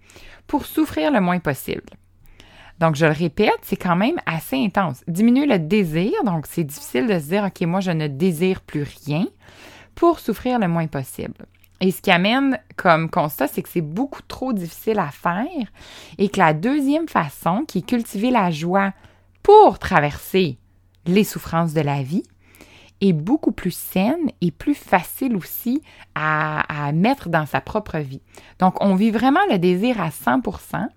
pour 0.48 0.66
souffrir 0.66 1.12
le 1.12 1.22
moins 1.22 1.40
possible. 1.40 1.84
Donc, 2.80 2.96
je 2.96 3.06
le 3.06 3.12
répète, 3.12 3.58
c'est 3.64 3.76
quand 3.76 3.96
même 3.96 4.18
assez 4.26 4.56
intense. 4.56 5.04
Diminuer 5.08 5.48
le 5.48 5.58
désir, 5.58 6.12
donc 6.24 6.46
c'est 6.48 6.64
difficile 6.64 7.08
de 7.08 7.18
se 7.20 7.26
dire, 7.26 7.44
OK, 7.44 7.62
moi, 7.62 7.80
je 7.80 7.92
ne 7.92 8.08
désire 8.08 8.62
plus 8.62 8.84
rien 8.84 9.26
pour 9.96 10.20
souffrir 10.20 10.60
le 10.60 10.68
moins 10.68 10.88
possible. 10.88 11.34
Et 11.80 11.92
ce 11.92 12.02
qui 12.02 12.12
amène 12.12 12.60
comme 12.76 13.10
constat, 13.10 13.48
c'est 13.48 13.62
que 13.62 13.70
c'est 13.70 13.82
beaucoup 13.82 14.22
trop 14.28 14.54
difficile 14.54 15.00
à 15.00 15.10
faire 15.10 15.72
et 16.18 16.30
que 16.30 16.40
la 16.40 16.54
deuxième 16.54 17.08
façon, 17.08 17.66
qui 17.68 17.80
est 17.80 17.88
cultiver 17.88 18.32
la 18.32 18.52
joie 18.52 18.94
pour 19.44 19.80
traverser 19.80 20.58
les 21.06 21.24
souffrances 21.24 21.74
de 21.74 21.82
la 21.82 22.02
vie, 22.02 22.24
est 23.02 23.14
beaucoup 23.14 23.52
plus 23.52 23.76
saine 23.76 24.32
et 24.42 24.52
plus 24.52 24.76
facile 24.76 25.36
aussi 25.36 25.82
à, 26.16 26.92
mettre 26.94 27.30
dans 27.30 27.46
sa 27.46 27.62
propre 27.62 28.00
vie. 28.00 28.22
Donc, 28.60 28.82
on 28.82 28.96
vit 28.96 29.12
vraiment 29.12 29.46
le 29.52 29.58
désir 29.58 30.02
à 30.02 30.10
100% 30.10 30.88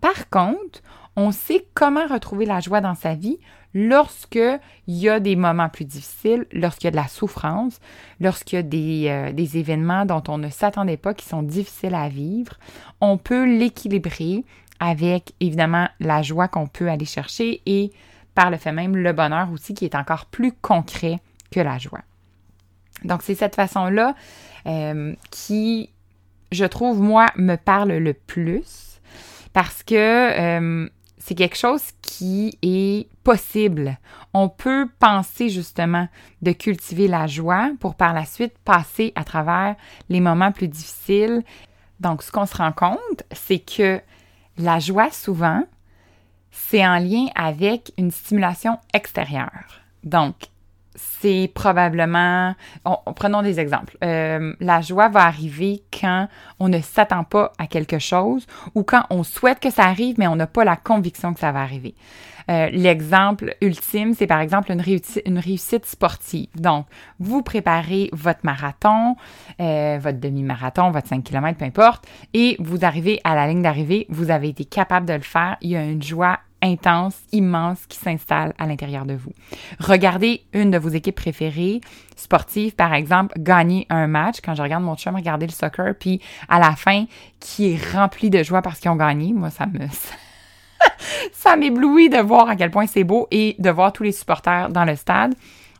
Par 0.00 0.30
contre, 0.30 0.80
on 1.16 1.32
sait 1.32 1.66
comment 1.74 2.06
retrouver 2.06 2.46
la 2.46 2.60
joie 2.60 2.80
dans 2.80 2.94
sa 2.94 3.14
vie 3.14 3.38
lorsque 3.74 4.38
il 4.86 4.94
y 4.94 5.08
a 5.08 5.20
des 5.20 5.36
moments 5.36 5.68
plus 5.68 5.84
difficiles, 5.84 6.46
lorsqu'il 6.52 6.86
y 6.86 6.88
a 6.88 6.92
de 6.92 6.96
la 6.96 7.08
souffrance, 7.08 7.80
lorsqu'il 8.20 8.56
y 8.56 8.60
a 8.60 8.62
des, 8.62 9.04
euh, 9.08 9.32
des 9.32 9.58
événements 9.58 10.06
dont 10.06 10.22
on 10.28 10.38
ne 10.38 10.48
s'attendait 10.48 10.96
pas, 10.96 11.14
qui 11.14 11.26
sont 11.26 11.42
difficiles 11.42 11.94
à 11.94 12.08
vivre. 12.08 12.54
On 13.00 13.18
peut 13.18 13.44
l'équilibrer 13.44 14.44
avec, 14.80 15.32
évidemment, 15.40 15.88
la 16.00 16.22
joie 16.22 16.48
qu'on 16.48 16.66
peut 16.66 16.88
aller 16.88 17.04
chercher 17.04 17.62
et 17.66 17.92
par 18.34 18.50
le 18.50 18.56
fait 18.56 18.70
même 18.70 18.96
le 18.96 19.12
bonheur 19.12 19.50
aussi 19.52 19.74
qui 19.74 19.84
est 19.84 19.96
encore 19.96 20.26
plus 20.26 20.52
concret 20.52 21.20
que 21.50 21.60
la 21.60 21.78
joie. 21.78 22.02
Donc 23.04 23.22
c'est 23.22 23.34
cette 23.34 23.54
façon-là 23.54 24.14
euh, 24.66 25.14
qui, 25.30 25.90
je 26.52 26.64
trouve, 26.64 27.00
moi, 27.00 27.26
me 27.36 27.56
parle 27.56 27.92
le 27.92 28.14
plus 28.14 29.00
parce 29.52 29.82
que 29.82 29.94
euh, 29.94 30.88
c'est 31.18 31.34
quelque 31.34 31.56
chose 31.56 31.82
qui 32.02 32.58
est 32.62 33.08
possible. 33.22 33.98
On 34.34 34.48
peut 34.48 34.88
penser 34.98 35.48
justement 35.48 36.08
de 36.42 36.52
cultiver 36.52 37.08
la 37.08 37.26
joie 37.26 37.70
pour 37.80 37.94
par 37.94 38.14
la 38.14 38.24
suite 38.24 38.56
passer 38.64 39.12
à 39.14 39.24
travers 39.24 39.76
les 40.08 40.20
moments 40.20 40.52
plus 40.52 40.68
difficiles. 40.68 41.42
Donc 42.00 42.22
ce 42.22 42.30
qu'on 42.30 42.46
se 42.46 42.56
rend 42.56 42.72
compte, 42.72 43.22
c'est 43.32 43.58
que 43.58 44.00
la 44.56 44.78
joie 44.78 45.10
souvent, 45.10 45.62
c'est 46.50 46.86
en 46.86 46.98
lien 46.98 47.26
avec 47.34 47.92
une 47.96 48.10
stimulation 48.10 48.78
extérieure. 48.92 49.82
Donc, 50.04 50.34
c'est 50.98 51.50
probablement, 51.54 52.54
prenons 53.16 53.42
des 53.42 53.60
exemples. 53.60 53.96
Euh, 54.02 54.54
la 54.60 54.80
joie 54.80 55.08
va 55.08 55.24
arriver 55.24 55.82
quand 55.92 56.28
on 56.58 56.68
ne 56.68 56.80
s'attend 56.80 57.24
pas 57.24 57.52
à 57.58 57.66
quelque 57.66 57.98
chose 57.98 58.46
ou 58.74 58.82
quand 58.82 59.04
on 59.10 59.22
souhaite 59.22 59.60
que 59.60 59.70
ça 59.70 59.84
arrive, 59.84 60.16
mais 60.18 60.26
on 60.26 60.36
n'a 60.36 60.46
pas 60.46 60.64
la 60.64 60.76
conviction 60.76 61.32
que 61.32 61.40
ça 61.40 61.52
va 61.52 61.60
arriver. 61.60 61.94
Euh, 62.50 62.70
l'exemple 62.72 63.54
ultime, 63.60 64.14
c'est 64.14 64.26
par 64.26 64.40
exemple 64.40 64.72
une, 64.72 64.80
réussite, 64.80 65.22
une 65.26 65.38
réussite 65.38 65.84
sportive. 65.84 66.48
Donc, 66.54 66.86
vous 67.18 67.42
préparez 67.42 68.08
votre 68.12 68.40
marathon, 68.42 69.16
euh, 69.60 69.98
votre 70.00 70.18
demi-marathon, 70.18 70.90
votre 70.90 71.08
5 71.08 71.22
km, 71.22 71.58
peu 71.58 71.66
importe, 71.66 72.06
et 72.32 72.56
vous 72.58 72.84
arrivez 72.84 73.20
à 73.24 73.34
la 73.34 73.46
ligne 73.46 73.62
d'arrivée, 73.62 74.06
vous 74.08 74.30
avez 74.30 74.48
été 74.48 74.64
capable 74.64 75.06
de 75.06 75.12
le 75.12 75.20
faire, 75.20 75.58
il 75.60 75.70
y 75.70 75.76
a 75.76 75.84
une 75.84 76.02
joie 76.02 76.38
intense, 76.62 77.16
immense 77.32 77.86
qui 77.86 77.98
s'installe 77.98 78.54
à 78.58 78.66
l'intérieur 78.66 79.04
de 79.04 79.14
vous. 79.14 79.32
Regardez 79.78 80.42
une 80.52 80.70
de 80.70 80.78
vos 80.78 80.88
équipes 80.88 81.16
préférées, 81.16 81.80
sportives 82.16 82.74
par 82.74 82.94
exemple, 82.94 83.34
gagner 83.38 83.86
un 83.90 84.06
match. 84.06 84.38
Quand 84.44 84.54
je 84.54 84.62
regarde 84.62 84.82
mon 84.82 84.96
chum 84.96 85.14
regarder 85.14 85.46
le 85.46 85.52
soccer, 85.52 85.94
puis 85.98 86.20
à 86.48 86.58
la 86.58 86.74
fin, 86.74 87.04
qui 87.40 87.72
est 87.72 87.92
rempli 87.94 88.30
de 88.30 88.42
joie 88.42 88.62
parce 88.62 88.80
qu'ils 88.80 88.90
ont 88.90 88.96
gagné, 88.96 89.32
moi 89.32 89.50
ça 89.50 89.66
me 89.66 89.86
ça 91.32 91.56
m'éblouit 91.56 92.08
de 92.08 92.18
voir 92.18 92.48
à 92.48 92.56
quel 92.56 92.70
point 92.70 92.86
c'est 92.86 93.04
beau 93.04 93.28
et 93.30 93.56
de 93.58 93.70
voir 93.70 93.92
tous 93.92 94.02
les 94.02 94.12
supporters 94.12 94.68
dans 94.70 94.84
le 94.84 94.96
stade. 94.96 95.34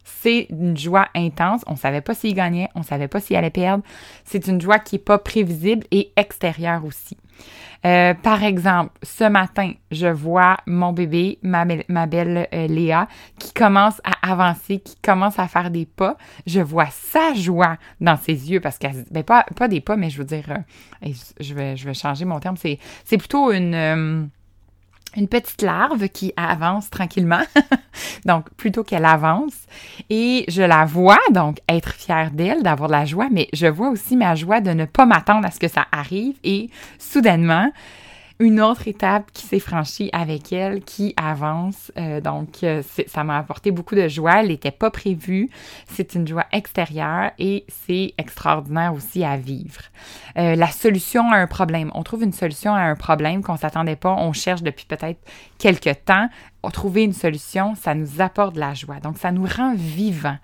C'est 0.04 0.46
une 0.50 0.76
joie 0.76 1.08
intense. 1.14 1.62
On 1.66 1.72
ne 1.72 1.78
savait 1.78 2.00
pas 2.00 2.14
s'il 2.14 2.34
gagnait, 2.34 2.68
on 2.74 2.80
ne 2.80 2.84
savait 2.84 3.08
pas 3.08 3.20
s'il 3.20 3.36
allait 3.36 3.50
perdre. 3.50 3.84
C'est 4.24 4.46
une 4.46 4.60
joie 4.60 4.78
qui 4.78 4.96
n'est 4.96 5.02
pas 5.02 5.18
prévisible 5.18 5.86
et 5.90 6.12
extérieure 6.16 6.84
aussi. 6.84 7.16
Euh, 7.86 8.14
par 8.14 8.42
exemple, 8.42 8.92
ce 9.02 9.24
matin, 9.24 9.72
je 9.90 10.08
vois 10.08 10.56
mon 10.66 10.92
bébé, 10.92 11.38
ma, 11.42 11.64
belle 11.64 12.48
euh, 12.52 12.66
Léa, 12.66 13.08
qui 13.38 13.52
commence 13.52 14.00
à 14.04 14.30
avancer, 14.32 14.80
qui 14.80 14.96
commence 14.96 15.38
à 15.38 15.46
faire 15.46 15.70
des 15.70 15.86
pas. 15.86 16.16
Je 16.46 16.60
vois 16.60 16.88
sa 16.90 17.34
joie 17.34 17.76
dans 18.00 18.16
ses 18.16 18.50
yeux 18.50 18.60
parce 18.60 18.78
qu'elle, 18.78 19.04
ben 19.10 19.22
pas, 19.22 19.44
pas 19.56 19.68
des 19.68 19.80
pas, 19.80 19.96
mais 19.96 20.10
je 20.10 20.18
veux 20.18 20.24
dire, 20.24 20.44
euh, 20.50 21.12
je, 21.40 21.54
vais, 21.54 21.76
je 21.76 21.84
vais 21.84 21.94
changer 21.94 22.24
mon 22.24 22.40
terme, 22.40 22.56
c'est, 22.56 22.78
c'est 23.04 23.18
plutôt 23.18 23.52
une 23.52 24.28
une 25.18 25.28
petite 25.28 25.62
larve 25.62 26.08
qui 26.08 26.32
avance 26.36 26.90
tranquillement, 26.90 27.42
donc 28.24 28.48
plutôt 28.56 28.84
qu'elle 28.84 29.04
avance. 29.04 29.54
Et 30.10 30.44
je 30.48 30.62
la 30.62 30.84
vois 30.84 31.18
donc 31.32 31.58
être 31.68 31.92
fière 31.92 32.30
d'elle, 32.30 32.62
d'avoir 32.62 32.88
de 32.88 32.94
la 32.94 33.04
joie, 33.04 33.28
mais 33.30 33.48
je 33.52 33.66
vois 33.66 33.90
aussi 33.90 34.16
ma 34.16 34.34
joie 34.34 34.60
de 34.60 34.70
ne 34.70 34.84
pas 34.84 35.06
m'attendre 35.06 35.46
à 35.46 35.50
ce 35.50 35.58
que 35.58 35.68
ça 35.68 35.86
arrive 35.92 36.36
et 36.44 36.70
soudainement, 36.98 37.70
une 38.40 38.60
autre 38.60 38.86
étape 38.86 39.32
qui 39.32 39.46
s'est 39.46 39.58
franchie 39.58 40.10
avec 40.12 40.52
elle, 40.52 40.82
qui 40.82 41.12
avance. 41.16 41.90
Euh, 41.98 42.20
donc, 42.20 42.62
euh, 42.62 42.82
ça 43.06 43.24
m'a 43.24 43.38
apporté 43.38 43.72
beaucoup 43.72 43.96
de 43.96 44.06
joie. 44.06 44.40
Elle 44.40 44.48
n'était 44.48 44.70
pas 44.70 44.90
prévue. 44.90 45.50
C'est 45.86 46.14
une 46.14 46.26
joie 46.26 46.46
extérieure 46.52 47.32
et 47.38 47.64
c'est 47.68 48.14
extraordinaire 48.16 48.94
aussi 48.94 49.24
à 49.24 49.36
vivre. 49.36 49.80
Euh, 50.36 50.54
la 50.54 50.68
solution 50.68 51.32
à 51.32 51.36
un 51.36 51.48
problème. 51.48 51.90
On 51.94 52.04
trouve 52.04 52.22
une 52.22 52.32
solution 52.32 52.74
à 52.74 52.82
un 52.82 52.94
problème 52.94 53.42
qu'on 53.42 53.54
ne 53.54 53.58
s'attendait 53.58 53.96
pas. 53.96 54.14
On 54.14 54.32
cherche 54.32 54.62
depuis 54.62 54.86
peut-être 54.86 55.20
quelques 55.58 56.04
temps. 56.04 56.28
Trouver 56.72 57.02
une 57.02 57.14
solution, 57.14 57.74
ça 57.74 57.94
nous 57.94 58.20
apporte 58.20 58.54
de 58.54 58.60
la 58.60 58.74
joie. 58.74 59.00
Donc, 59.00 59.16
ça 59.16 59.32
nous 59.32 59.46
rend 59.46 59.74
vivants. 59.74 60.36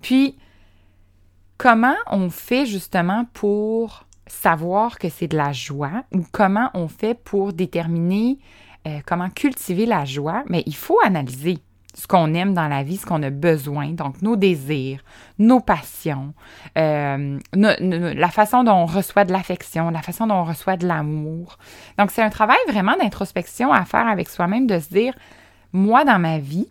Puis, 0.00 0.38
comment 1.56 1.96
on 2.06 2.30
fait 2.30 2.64
justement 2.64 3.26
pour 3.34 4.06
savoir 4.28 4.98
que 4.98 5.08
c'est 5.08 5.28
de 5.28 5.36
la 5.36 5.52
joie 5.52 6.04
ou 6.12 6.24
comment 6.30 6.70
on 6.74 6.88
fait 6.88 7.14
pour 7.14 7.52
déterminer 7.52 8.38
euh, 8.86 9.00
comment 9.06 9.28
cultiver 9.28 9.86
la 9.86 10.04
joie, 10.04 10.44
mais 10.48 10.62
il 10.66 10.76
faut 10.76 10.98
analyser 11.04 11.58
ce 11.94 12.06
qu'on 12.06 12.32
aime 12.34 12.54
dans 12.54 12.68
la 12.68 12.84
vie, 12.84 12.96
ce 12.96 13.06
qu'on 13.06 13.22
a 13.24 13.30
besoin, 13.30 13.88
donc 13.88 14.22
nos 14.22 14.36
désirs, 14.36 15.02
nos 15.38 15.58
passions, 15.58 16.32
euh, 16.76 17.38
la 17.54 18.28
façon 18.28 18.62
dont 18.62 18.72
on 18.72 18.86
reçoit 18.86 19.24
de 19.24 19.32
l'affection, 19.32 19.90
la 19.90 20.02
façon 20.02 20.28
dont 20.28 20.36
on 20.36 20.44
reçoit 20.44 20.76
de 20.76 20.86
l'amour. 20.86 21.58
Donc 21.98 22.12
c'est 22.12 22.22
un 22.22 22.30
travail 22.30 22.58
vraiment 22.68 22.96
d'introspection 22.96 23.72
à 23.72 23.84
faire 23.84 24.06
avec 24.06 24.28
soi-même, 24.28 24.68
de 24.68 24.78
se 24.78 24.90
dire, 24.90 25.14
moi 25.72 26.04
dans 26.04 26.20
ma 26.20 26.38
vie, 26.38 26.68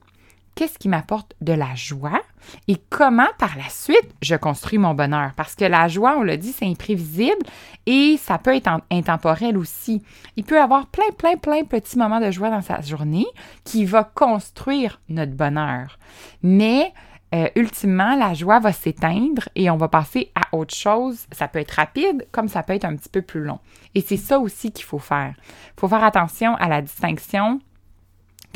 qu'est-ce 0.55 0.79
qui 0.79 0.87
m'apporte 0.87 1.35
de 1.41 1.53
la 1.53 1.75
joie? 1.75 2.21
Et 2.67 2.77
comment 2.89 3.27
par 3.37 3.57
la 3.57 3.69
suite 3.69 4.09
je 4.21 4.35
construis 4.35 4.77
mon 4.77 4.93
bonheur? 4.93 5.31
Parce 5.35 5.55
que 5.55 5.65
la 5.65 5.87
joie, 5.87 6.15
on 6.17 6.23
l'a 6.23 6.37
dit, 6.37 6.51
c'est 6.51 6.65
imprévisible 6.65 7.45
et 7.85 8.17
ça 8.17 8.37
peut 8.37 8.55
être 8.55 8.69
intemporel 8.91 9.57
aussi. 9.57 10.01
Il 10.35 10.43
peut 10.43 10.55
y 10.55 10.59
avoir 10.59 10.87
plein, 10.87 11.11
plein, 11.17 11.37
plein 11.37 11.63
petits 11.63 11.97
moments 11.97 12.19
de 12.19 12.31
joie 12.31 12.49
dans 12.49 12.61
sa 12.61 12.81
journée 12.81 13.27
qui 13.63 13.85
va 13.85 14.03
construire 14.03 14.99
notre 15.09 15.33
bonheur. 15.33 15.97
Mais 16.43 16.93
euh, 17.35 17.49
ultimement, 17.55 18.15
la 18.15 18.33
joie 18.33 18.59
va 18.59 18.71
s'éteindre 18.71 19.49
et 19.55 19.69
on 19.69 19.75
va 19.75 19.89
passer 19.89 20.31
à 20.35 20.55
autre 20.55 20.73
chose. 20.73 21.25
Ça 21.31 21.47
peut 21.47 21.59
être 21.59 21.71
rapide 21.71 22.25
comme 22.31 22.47
ça 22.47 22.63
peut 22.63 22.73
être 22.73 22.85
un 22.85 22.95
petit 22.95 23.09
peu 23.09 23.21
plus 23.21 23.43
long. 23.43 23.59
Et 23.95 24.01
c'est 24.01 24.17
ça 24.17 24.39
aussi 24.39 24.71
qu'il 24.71 24.85
faut 24.85 24.99
faire. 24.99 25.33
Il 25.75 25.79
faut 25.79 25.89
faire 25.89 26.03
attention 26.03 26.55
à 26.55 26.69
la 26.69 26.81
distinction 26.81 27.59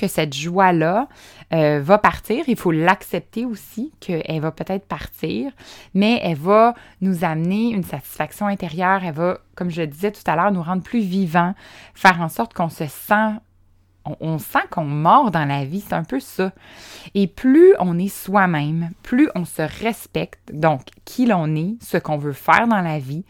que 0.02 0.08
cette 0.08 0.34
joie-là 0.34 1.08
euh, 1.54 1.80
va 1.82 2.00
partir. 2.00 2.44
Il 2.48 2.58
faut 2.58 2.72
l'accepter 2.72 3.46
aussi 3.46 3.94
qu'elle 4.00 4.42
va 4.42 4.52
peut-être 4.52 4.88
partir, 4.88 5.52
mais 5.94 6.20
elle 6.24 6.38
va 6.38 6.74
nous 7.02 7.24
amener 7.24 7.70
une 7.70 7.84
satisfaction 7.84 8.48
intérieure. 8.48 9.04
Elle 9.04 9.14
va, 9.14 9.38
comme 9.56 9.70
je 9.70 9.82
le 9.82 9.88
disais 9.88 10.12
tout 10.12 10.24
à 10.26 10.36
l'heure, 10.36 10.52
nous 10.52 10.64
rendre 10.64 10.82
plus 10.82 11.02
vivants, 11.02 11.54
faire 11.94 12.20
en 12.20 12.30
sorte 12.30 12.54
qu'on 12.54 12.70
se 12.70 12.88
sent 12.88 13.34
on, 14.06 14.40
sent 14.40 14.64
qu'on 14.70 14.86
mord 14.86 15.32
dans 15.32 15.46
la 15.46 15.66
vie, 15.66 15.82
c'est 15.82 15.94
un 15.94 16.04
peu 16.04 16.20
ça. 16.20 16.52
Et 17.14 17.28
plus 17.28 17.74
on 17.80 18.00
est 18.00 18.08
soi-même, 18.08 18.92
plus 19.04 19.30
on 19.36 19.46
se 19.46 19.62
respecte, 19.62 20.52
donc 20.54 20.82
qui 21.06 21.26
l'on 21.26 21.56
est, 21.56 21.76
ce 21.82 21.98
qu'on 21.98 22.18
veut 22.18 22.34
faire 22.34 22.68
dans 22.68 22.82
la 22.82 23.00
vie, 23.00 23.24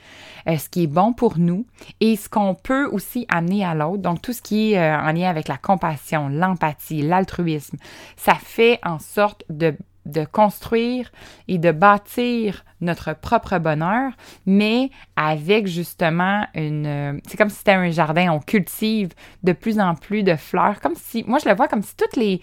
euh, 0.47 0.57
ce 0.57 0.69
qui 0.69 0.83
est 0.83 0.87
bon 0.87 1.13
pour 1.13 1.37
nous 1.37 1.65
et 1.99 2.15
ce 2.15 2.29
qu'on 2.29 2.55
peut 2.55 2.85
aussi 2.85 3.25
amener 3.29 3.65
à 3.65 3.75
l'autre, 3.75 4.01
donc 4.01 4.21
tout 4.21 4.33
ce 4.33 4.41
qui 4.41 4.73
est 4.73 4.79
euh, 4.79 4.97
en 4.97 5.11
lien 5.11 5.29
avec 5.29 5.47
la 5.47 5.57
compassion, 5.57 6.29
l'empathie, 6.29 7.01
l'altruisme, 7.01 7.77
ça 8.15 8.35
fait 8.35 8.79
en 8.83 8.99
sorte 8.99 9.43
de 9.49 9.75
de 10.05 10.25
construire 10.25 11.11
et 11.47 11.57
de 11.57 11.71
bâtir 11.71 12.65
notre 12.81 13.13
propre 13.13 13.59
bonheur, 13.59 14.11
mais 14.45 14.89
avec 15.15 15.67
justement 15.67 16.45
une... 16.55 17.21
C'est 17.27 17.37
comme 17.37 17.49
si 17.49 17.57
c'était 17.57 17.73
un 17.73 17.91
jardin, 17.91 18.31
on 18.31 18.39
cultive 18.39 19.09
de 19.43 19.53
plus 19.53 19.79
en 19.79 19.95
plus 19.95 20.23
de 20.23 20.35
fleurs, 20.35 20.81
comme 20.81 20.95
si... 20.95 21.23
Moi, 21.27 21.39
je 21.39 21.47
le 21.47 21.55
vois 21.55 21.67
comme 21.67 21.83
si 21.83 21.95
toutes 21.95 22.15
les, 22.15 22.41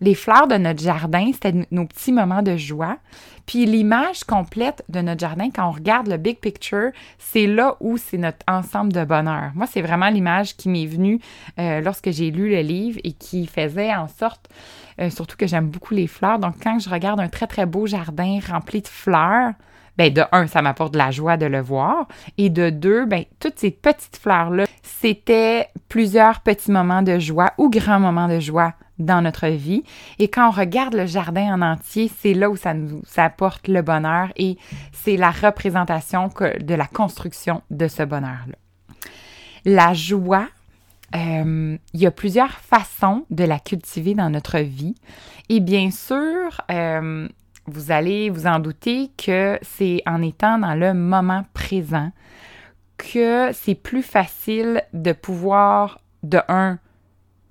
les 0.00 0.14
fleurs 0.14 0.46
de 0.46 0.56
notre 0.56 0.82
jardin, 0.82 1.30
c'était 1.32 1.66
nos 1.70 1.86
petits 1.86 2.12
moments 2.12 2.42
de 2.42 2.56
joie. 2.56 2.98
Puis 3.46 3.64
l'image 3.64 4.24
complète 4.24 4.84
de 4.88 5.00
notre 5.00 5.20
jardin, 5.20 5.48
quand 5.50 5.66
on 5.68 5.72
regarde 5.72 6.06
le 6.06 6.18
big 6.18 6.38
picture, 6.38 6.90
c'est 7.18 7.46
là 7.46 7.76
où 7.80 7.96
c'est 7.96 8.18
notre 8.18 8.44
ensemble 8.46 8.92
de 8.92 9.04
bonheur. 9.04 9.52
Moi, 9.54 9.66
c'est 9.66 9.80
vraiment 9.80 10.08
l'image 10.08 10.56
qui 10.56 10.68
m'est 10.68 10.86
venue 10.86 11.20
euh, 11.58 11.80
lorsque 11.80 12.10
j'ai 12.10 12.30
lu 12.30 12.50
le 12.50 12.60
livre 12.60 13.00
et 13.04 13.12
qui 13.12 13.46
faisait 13.46 13.94
en 13.94 14.06
sorte, 14.06 14.48
euh, 15.00 15.10
surtout 15.10 15.36
que 15.36 15.46
j'aime 15.46 15.68
beaucoup 15.68 15.94
les 15.94 16.06
fleurs. 16.06 16.38
Donc, 16.38 16.56
quand 16.62 16.78
je 16.78 16.90
regarde 16.90 17.20
un 17.20 17.28
très, 17.28 17.46
très 17.46 17.66
beau 17.66 17.86
jardin 17.86 18.38
rempli 18.46 18.82
de 18.82 18.88
fleurs, 18.88 19.52
ben 19.96 20.12
de 20.12 20.22
un, 20.30 20.46
ça 20.46 20.62
m'apporte 20.62 20.92
de 20.92 20.98
la 20.98 21.10
joie 21.10 21.36
de 21.36 21.46
le 21.46 21.60
voir. 21.60 22.06
Et 22.36 22.50
de 22.50 22.70
deux, 22.70 23.04
ben 23.06 23.24
toutes 23.40 23.58
ces 23.58 23.72
petites 23.72 24.16
fleurs-là, 24.16 24.66
c'était 24.82 25.68
plusieurs 25.88 26.40
petits 26.40 26.70
moments 26.70 27.02
de 27.02 27.18
joie 27.18 27.52
ou 27.58 27.68
grands 27.68 27.98
moments 27.98 28.28
de 28.28 28.38
joie 28.38 28.74
dans 28.98 29.22
notre 29.22 29.48
vie. 29.48 29.82
Et 30.18 30.28
quand 30.28 30.48
on 30.48 30.50
regarde 30.50 30.94
le 30.94 31.06
jardin 31.06 31.54
en 31.54 31.62
entier, 31.62 32.10
c'est 32.20 32.34
là 32.34 32.50
où 32.50 32.56
ça 32.56 32.74
nous 32.74 33.02
apporte 33.16 33.68
le 33.68 33.82
bonheur 33.82 34.28
et 34.36 34.56
c'est 34.92 35.16
la 35.16 35.30
représentation 35.30 36.28
de 36.28 36.74
la 36.74 36.86
construction 36.86 37.62
de 37.70 37.88
ce 37.88 38.02
bonheur-là. 38.02 38.56
La 39.64 39.94
joie, 39.94 40.48
euh, 41.14 41.76
il 41.94 42.00
y 42.00 42.06
a 42.06 42.10
plusieurs 42.10 42.52
façons 42.52 43.24
de 43.30 43.44
la 43.44 43.58
cultiver 43.58 44.14
dans 44.14 44.30
notre 44.30 44.58
vie. 44.58 44.94
Et 45.48 45.60
bien 45.60 45.90
sûr, 45.90 46.60
euh, 46.70 47.28
vous 47.66 47.90
allez 47.90 48.30
vous 48.30 48.46
en 48.46 48.58
douter 48.58 49.10
que 49.16 49.58
c'est 49.62 50.02
en 50.06 50.22
étant 50.22 50.58
dans 50.58 50.74
le 50.74 50.94
moment 50.94 51.44
présent 51.54 52.10
que 52.96 53.50
c'est 53.52 53.76
plus 53.76 54.02
facile 54.02 54.82
de 54.92 55.12
pouvoir, 55.12 56.00
de 56.22 56.40
un, 56.48 56.78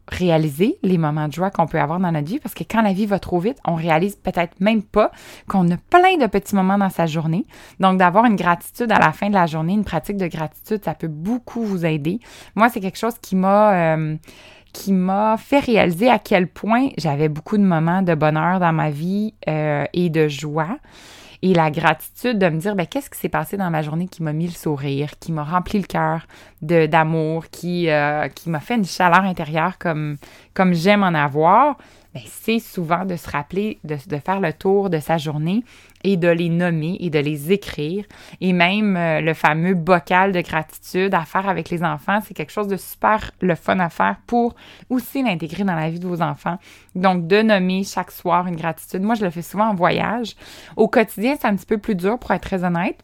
réaliser 0.08 0.78
les 0.84 0.98
moments 0.98 1.28
de 1.28 1.34
joie 1.34 1.52
qu'on 1.52 1.68
peut 1.68 1.80
avoir 1.80 2.00
dans 2.00 2.12
notre 2.12 2.28
vie 2.28 2.40
parce 2.40 2.54
que 2.54 2.64
quand 2.64 2.82
la 2.82 2.94
vie 2.94 3.06
va 3.06 3.20
trop 3.20 3.40
vite, 3.40 3.58
on 3.66 3.76
réalise 3.76 4.16
peut-être 4.16 4.60
même 4.60 4.84
pas 4.84 5.12
qu'on 5.48 5.70
a 5.72 5.78
plein 5.78 6.18
de 6.18 6.28
petits 6.28 6.56
moments 6.56 6.78
dans 6.78 6.90
sa 6.90 7.06
journée. 7.06 7.46
Donc 7.80 7.98
d'avoir 7.98 8.26
une 8.26 8.36
gratitude 8.36 8.92
à 8.92 9.00
la 9.00 9.12
fin 9.12 9.30
de 9.30 9.34
la 9.34 9.46
journée, 9.46 9.74
une 9.74 9.84
pratique 9.84 10.18
de 10.18 10.28
gratitude, 10.28 10.84
ça 10.84 10.94
peut 10.94 11.08
beaucoup 11.08 11.64
vous 11.64 11.86
aider. 11.86 12.20
Moi, 12.56 12.70
c'est 12.70 12.80
quelque 12.80 12.98
chose 12.98 13.18
qui 13.22 13.36
m'a 13.36 13.96
euh, 13.96 14.16
qui 14.74 14.94
m'a 14.94 15.38
fait 15.38 15.60
réaliser 15.60 16.10
à 16.10 16.20
quel 16.20 16.48
point 16.48 16.90
j'avais 16.98 17.30
beaucoup 17.30 17.58
de 17.58 17.64
moments 17.64 18.04
de 18.04 18.14
bonheur 18.14 18.60
dans 18.60 18.74
ma 18.74 18.92
vie 18.92 19.34
euh, 19.48 19.86
et 19.94 20.10
de 20.10 20.28
joie 20.28 20.78
et 21.42 21.54
la 21.54 21.70
gratitude 21.72 22.40
de 22.40 22.50
me 22.50 22.60
dire, 22.60 22.76
ben, 22.76 22.86
qu'est-ce 22.86 23.10
qui 23.10 23.20
s'est 23.20 23.30
passé 23.30 23.58
dans 23.58 23.70
ma 23.70 23.82
journée 23.82 24.08
qui 24.08 24.24
m'a 24.24 24.34
mis 24.34 24.48
le 24.48 24.54
sourire, 24.54 25.12
qui 25.20 25.32
m'a 25.32 25.44
rempli 25.44 25.80
le 25.80 25.86
cœur 25.86 26.28
d'amour, 26.62 27.46
qui, 27.50 27.90
euh, 27.90 28.28
qui 28.30 28.50
m'a 28.50 28.60
fait 28.60 28.76
une 28.76 28.86
chaleur 28.86 29.24
intérieure 29.24 29.78
comme, 29.78 30.18
comme 30.54 30.74
j'aime 30.74 31.04
en 31.04 31.14
avoir? 31.14 31.78
Ben, 32.14 32.22
c'est 32.26 32.60
souvent 32.60 33.06
de 33.06 33.16
se 33.16 33.30
rappeler, 33.30 33.80
de, 33.84 33.98
faire 34.18 34.40
le 34.40 34.54
tour 34.54 34.90
de 34.90 35.00
sa 35.00 35.18
journée 35.18 35.64
et 36.04 36.18
de 36.18 36.28
les 36.28 36.50
nommer 36.50 36.98
et 37.00 37.10
de 37.10 37.20
les 37.20 37.52
écrire. 37.52 38.06
Et 38.42 38.54
même 38.54 38.96
euh, 38.96 39.22
le 39.22 39.34
fameux 39.34 39.74
bocal 39.74 40.32
de 40.32 40.42
gratitude 40.42 41.14
à 41.14 41.26
faire 41.26 41.48
avec 41.48 41.70
les 41.70 41.84
enfants, 41.84 42.20
c'est 42.26 42.34
quelque 42.34 42.52
chose 42.52 42.68
de 42.68 42.78
super 42.78 43.32
le 43.42 43.56
fun 43.56 43.80
à 43.80 43.90
faire 43.90 44.18
pour 44.28 44.56
aussi 44.90 45.24
l'intégrer 45.24 45.64
dans 45.64 45.76
la 45.76 45.90
vie 45.90 46.00
de 46.00 46.08
vos 46.08 46.22
enfants. 46.22 46.58
Donc, 46.96 47.28
de 47.28 47.42
nommer 47.42 47.84
chaque 47.84 48.12
soir 48.12 48.48
une 48.48 48.56
gratitude. 48.56 49.02
Moi, 49.02 49.16
je 49.16 49.24
le 49.24 49.30
fais 49.30 49.42
souvent 49.42 49.70
en 49.70 49.76
voyage. 49.76 50.36
Au 50.76 50.88
quotidien, 50.88 51.36
c'est 51.40 51.48
un 51.48 51.56
petit 51.56 51.66
peu 51.66 51.78
plus 51.78 51.96
dur 51.96 52.18
pour 52.20 52.32
être 52.32 52.42
très 52.42 52.64
honnête. 52.64 52.98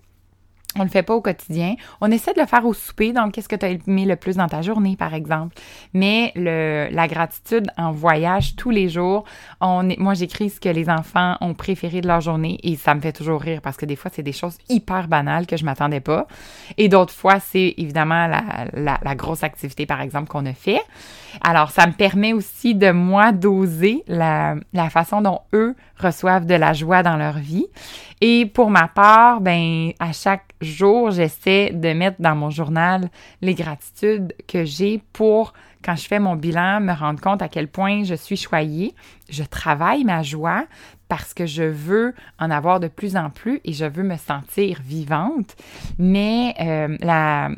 On 0.77 0.83
le 0.83 0.89
fait 0.89 1.03
pas 1.03 1.13
au 1.13 1.21
quotidien. 1.21 1.75
On 2.01 2.09
essaie 2.11 2.33
de 2.33 2.39
le 2.39 2.47
faire 2.47 2.65
au 2.65 2.73
souper. 2.73 3.13
Donc, 3.13 3.33
qu'est-ce 3.33 3.49
que 3.49 3.55
tu 3.55 3.65
as 3.65 3.69
aimé 3.69 4.05
le 4.05 4.15
plus 4.15 4.37
dans 4.37 4.47
ta 4.47 4.61
journée, 4.61 4.95
par 4.95 5.13
exemple? 5.13 5.55
Mais 5.93 6.31
le, 6.35 6.87
la 6.91 7.07
gratitude 7.07 7.67
en 7.77 7.91
voyage 7.91 8.55
tous 8.55 8.71
les 8.71 8.89
jours, 8.89 9.23
on 9.61 9.83
moi, 9.97 10.13
j'écris 10.13 10.49
ce 10.49 10.59
que 10.59 10.69
les 10.69 10.89
enfants 10.89 11.37
ont 11.41 11.53
préféré 11.53 12.01
de 12.01 12.07
leur 12.07 12.21
journée 12.21 12.59
et 12.63 12.75
ça 12.75 12.95
me 12.95 13.01
fait 13.01 13.11
toujours 13.11 13.41
rire 13.41 13.61
parce 13.61 13.77
que 13.77 13.85
des 13.85 13.95
fois, 13.95 14.09
c'est 14.13 14.23
des 14.23 14.31
choses 14.31 14.57
hyper 14.69 15.07
banales 15.07 15.45
que 15.45 15.57
je 15.57 15.65
m'attendais 15.65 15.99
pas. 15.99 16.27
Et 16.77 16.89
d'autres 16.89 17.13
fois, 17.13 17.39
c'est 17.39 17.73
évidemment 17.77 18.27
la, 18.27 18.43
la, 18.73 18.99
la, 19.03 19.15
grosse 19.15 19.43
activité, 19.43 19.85
par 19.85 20.01
exemple, 20.01 20.29
qu'on 20.29 20.45
a 20.45 20.53
fait. 20.53 20.81
Alors, 21.41 21.71
ça 21.71 21.85
me 21.87 21.93
permet 21.93 22.33
aussi 22.33 22.75
de, 22.75 22.91
moi, 22.91 23.31
doser 23.31 24.03
la, 24.07 24.55
la 24.73 24.89
façon 24.89 25.21
dont 25.21 25.41
eux 25.53 25.75
reçoivent 25.97 26.45
de 26.45 26.55
la 26.55 26.73
joie 26.73 27.03
dans 27.03 27.17
leur 27.17 27.37
vie. 27.37 27.67
Et 28.21 28.45
pour 28.45 28.69
ma 28.69 28.87
part, 28.87 29.41
ben, 29.41 29.91
à 29.99 30.13
chaque 30.13 30.45
jour, 30.63 31.11
j'essaie 31.11 31.71
de 31.71 31.93
mettre 31.93 32.21
dans 32.21 32.35
mon 32.35 32.49
journal 32.49 33.09
les 33.41 33.53
gratitudes 33.53 34.33
que 34.47 34.65
j'ai 34.65 35.01
pour, 35.13 35.53
quand 35.83 35.95
je 35.95 36.07
fais 36.07 36.19
mon 36.19 36.35
bilan, 36.35 36.79
me 36.79 36.93
rendre 36.93 37.21
compte 37.21 37.41
à 37.41 37.49
quel 37.49 37.67
point 37.67 38.03
je 38.03 38.15
suis 38.15 38.37
choyée. 38.37 38.95
Je 39.29 39.43
travaille 39.43 40.03
ma 40.03 40.23
joie 40.23 40.65
parce 41.09 41.33
que 41.33 41.45
je 41.45 41.63
veux 41.63 42.13
en 42.39 42.49
avoir 42.49 42.79
de 42.79 42.87
plus 42.87 43.15
en 43.15 43.29
plus 43.29 43.59
et 43.65 43.73
je 43.73 43.85
veux 43.85 44.03
me 44.03 44.17
sentir 44.17 44.81
vivante. 44.83 45.55
Mais 45.99 46.55
euh, 46.59 46.97
la, 47.01 47.49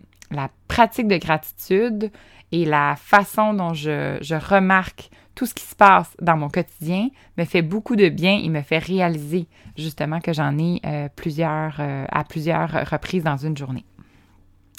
pratique 0.68 1.08
de 1.08 1.18
gratitude 1.18 2.12
et 2.52 2.65
la 2.65 2.96
façon 2.98 3.54
dont 3.54 3.74
je 3.74 4.50
remarque 4.50 5.10
tout 5.36 5.45
ce 5.45 5.54
qui 5.54 5.65
se 5.65 5.76
passe 5.76 6.15
dans 6.21 6.38
mon 6.38 6.50
quotidien 6.50 7.10
me 7.38 7.45
fait 7.45 7.62
beaucoup 7.62 7.95
de 7.95 8.10
bien 8.10 8.39
et 8.41 8.50
me 8.50 8.62
fait 8.62 8.78
réaliser 8.80 9.48
justement 9.78 10.21
que 10.21 10.34
j'en 10.34 10.58
ai 10.58 10.82
euh, 10.86 11.10
plusieurs, 11.15 11.76
euh, 11.80 12.06
à 12.10 12.24
plusieurs 12.24 12.69
reprises 12.89 13.24
dans 13.24 13.38
une 13.38 13.56
journée. 13.56 13.86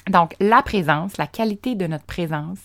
Donc, 0.08 0.36
la 0.38 0.62
présence, 0.62 1.16
la 1.16 1.26
qualité 1.26 1.74
de 1.74 1.88
notre 1.88 2.04
présence, 2.04 2.60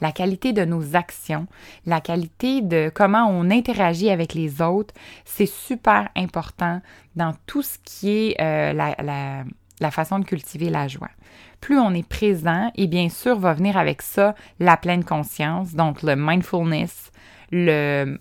la 0.00 0.10
qualité 0.10 0.52
de 0.52 0.64
nos 0.64 0.96
actions, 0.96 1.46
la 1.86 2.00
qualité 2.00 2.62
de 2.62 2.90
comment 2.92 3.28
on 3.30 3.48
interagit 3.48 4.10
avec 4.10 4.34
les 4.34 4.60
autres, 4.60 4.92
c'est 5.24 5.46
super 5.46 6.08
important 6.16 6.82
dans 7.14 7.32
tout 7.46 7.62
ce 7.62 7.78
qui 7.84 8.10
est 8.10 8.40
euh, 8.40 8.72
la, 8.72 8.96
la, 9.02 9.44
la 9.78 9.90
façon 9.92 10.18
de 10.18 10.24
cultiver 10.24 10.68
la 10.68 10.88
joie. 10.88 11.10
Plus 11.60 11.78
on 11.78 11.94
est 11.94 12.06
présent, 12.06 12.72
et 12.74 12.88
bien 12.88 13.08
sûr 13.08 13.38
va 13.38 13.54
venir 13.54 13.76
avec 13.76 14.02
ça 14.02 14.34
la 14.58 14.76
pleine 14.76 15.04
conscience, 15.04 15.74
donc 15.74 16.02
le 16.02 16.16
mindfulness, 16.16 17.09
le, 17.50 18.18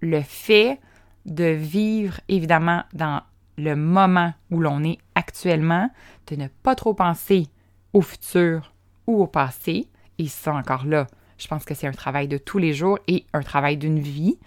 le 0.00 0.20
fait 0.22 0.78
de 1.26 1.44
vivre 1.44 2.20
évidemment 2.28 2.82
dans 2.92 3.22
le 3.58 3.76
moment 3.76 4.32
où 4.50 4.60
l'on 4.60 4.82
est 4.82 4.98
actuellement, 5.14 5.90
de 6.28 6.36
ne 6.36 6.48
pas 6.48 6.74
trop 6.74 6.94
penser 6.94 7.46
au 7.92 8.00
futur 8.00 8.72
ou 9.06 9.22
au 9.22 9.26
passé. 9.26 9.88
Et 10.18 10.26
ça 10.26 10.54
encore 10.54 10.86
là, 10.86 11.06
je 11.38 11.48
pense 11.48 11.64
que 11.64 11.74
c'est 11.74 11.86
un 11.86 11.92
travail 11.92 12.28
de 12.28 12.38
tous 12.38 12.58
les 12.58 12.72
jours 12.72 12.98
et 13.08 13.26
un 13.32 13.42
travail 13.42 13.76
d'une 13.76 13.98
vie. 14.00 14.38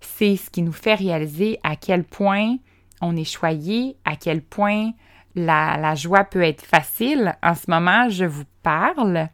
C'est 0.00 0.36
ce 0.36 0.50
qui 0.50 0.62
nous 0.62 0.72
fait 0.72 0.94
réaliser 0.94 1.58
à 1.62 1.76
quel 1.76 2.04
point 2.04 2.56
on 3.00 3.16
est 3.16 3.24
choyé, 3.24 3.96
à 4.04 4.16
quel 4.16 4.42
point 4.42 4.92
la, 5.34 5.76
la 5.76 5.94
joie 5.94 6.24
peut 6.24 6.42
être 6.42 6.64
facile. 6.64 7.36
En 7.42 7.54
ce 7.54 7.70
moment, 7.70 8.08
je 8.08 8.24
vous 8.24 8.44
parle 8.62 9.28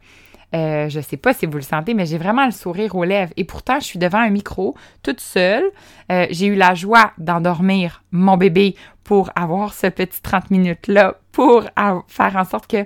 euh, 0.55 0.87
je 0.89 0.99
sais 1.01 1.17
pas 1.17 1.33
si 1.33 1.45
vous 1.45 1.57
le 1.57 1.61
sentez, 1.61 1.93
mais 1.93 2.05
j'ai 2.05 2.17
vraiment 2.17 2.45
le 2.45 2.51
sourire 2.51 2.95
aux 2.95 3.03
lèvres. 3.03 3.33
Et 3.37 3.43
pourtant, 3.43 3.79
je 3.79 3.85
suis 3.85 3.99
devant 3.99 4.19
un 4.19 4.29
micro, 4.29 4.75
toute 5.03 5.19
seule. 5.19 5.65
Euh, 6.11 6.25
j'ai 6.29 6.47
eu 6.47 6.55
la 6.55 6.73
joie 6.73 7.11
d'endormir 7.17 8.03
mon 8.11 8.37
bébé 8.37 8.75
pour 9.03 9.29
avoir 9.35 9.73
ce 9.73 9.87
petit 9.87 10.21
30 10.21 10.51
minutes-là, 10.51 11.15
pour 11.31 11.63
faire 12.07 12.35
en 12.35 12.45
sorte 12.45 12.67
que 12.67 12.85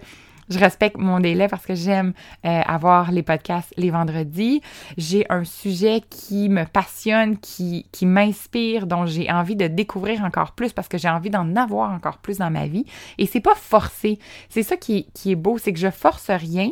Je 0.52 0.60
respecte 0.60 0.98
mon 0.98 1.22
délai 1.22 1.48
parce 1.48 1.66
que 1.66 1.76
j'aime 1.76 2.14
euh, 2.46 2.62
avoir 2.66 3.12
les 3.12 3.24
podcasts 3.24 3.74
les 3.78 3.90
vendredis. 3.90 4.62
J'ai 4.98 5.26
un 5.30 5.46
sujet 5.46 6.02
qui 6.10 6.50
me 6.50 6.66
passionne, 6.66 7.38
qui, 7.38 7.88
qui 7.94 8.06
m'inspire, 8.06 8.86
dont 8.86 9.06
j'ai 9.06 9.32
envie 9.32 9.56
de 9.56 9.68
découvrir 9.68 10.24
encore 10.26 10.52
plus 10.52 10.74
parce 10.74 10.90
que 10.90 10.98
j'ai 10.98 11.10
envie 11.10 11.30
d'en 11.30 11.56
avoir 11.56 11.92
encore 11.92 12.18
plus 12.18 12.38
dans 12.38 12.52
ma 12.52 12.68
vie. 12.68 12.86
Et 13.18 13.26
c'est 13.26 13.40
pas 13.40 13.56
forcé. 13.56 14.20
C'est 14.50 14.64
ça 14.64 14.76
qui, 14.76 15.08
qui 15.14 15.32
est 15.32 15.36
beau, 15.36 15.58
c'est 15.58 15.72
que 15.72 15.80
je 15.80 15.90
force 15.90 16.30
rien. 16.30 16.72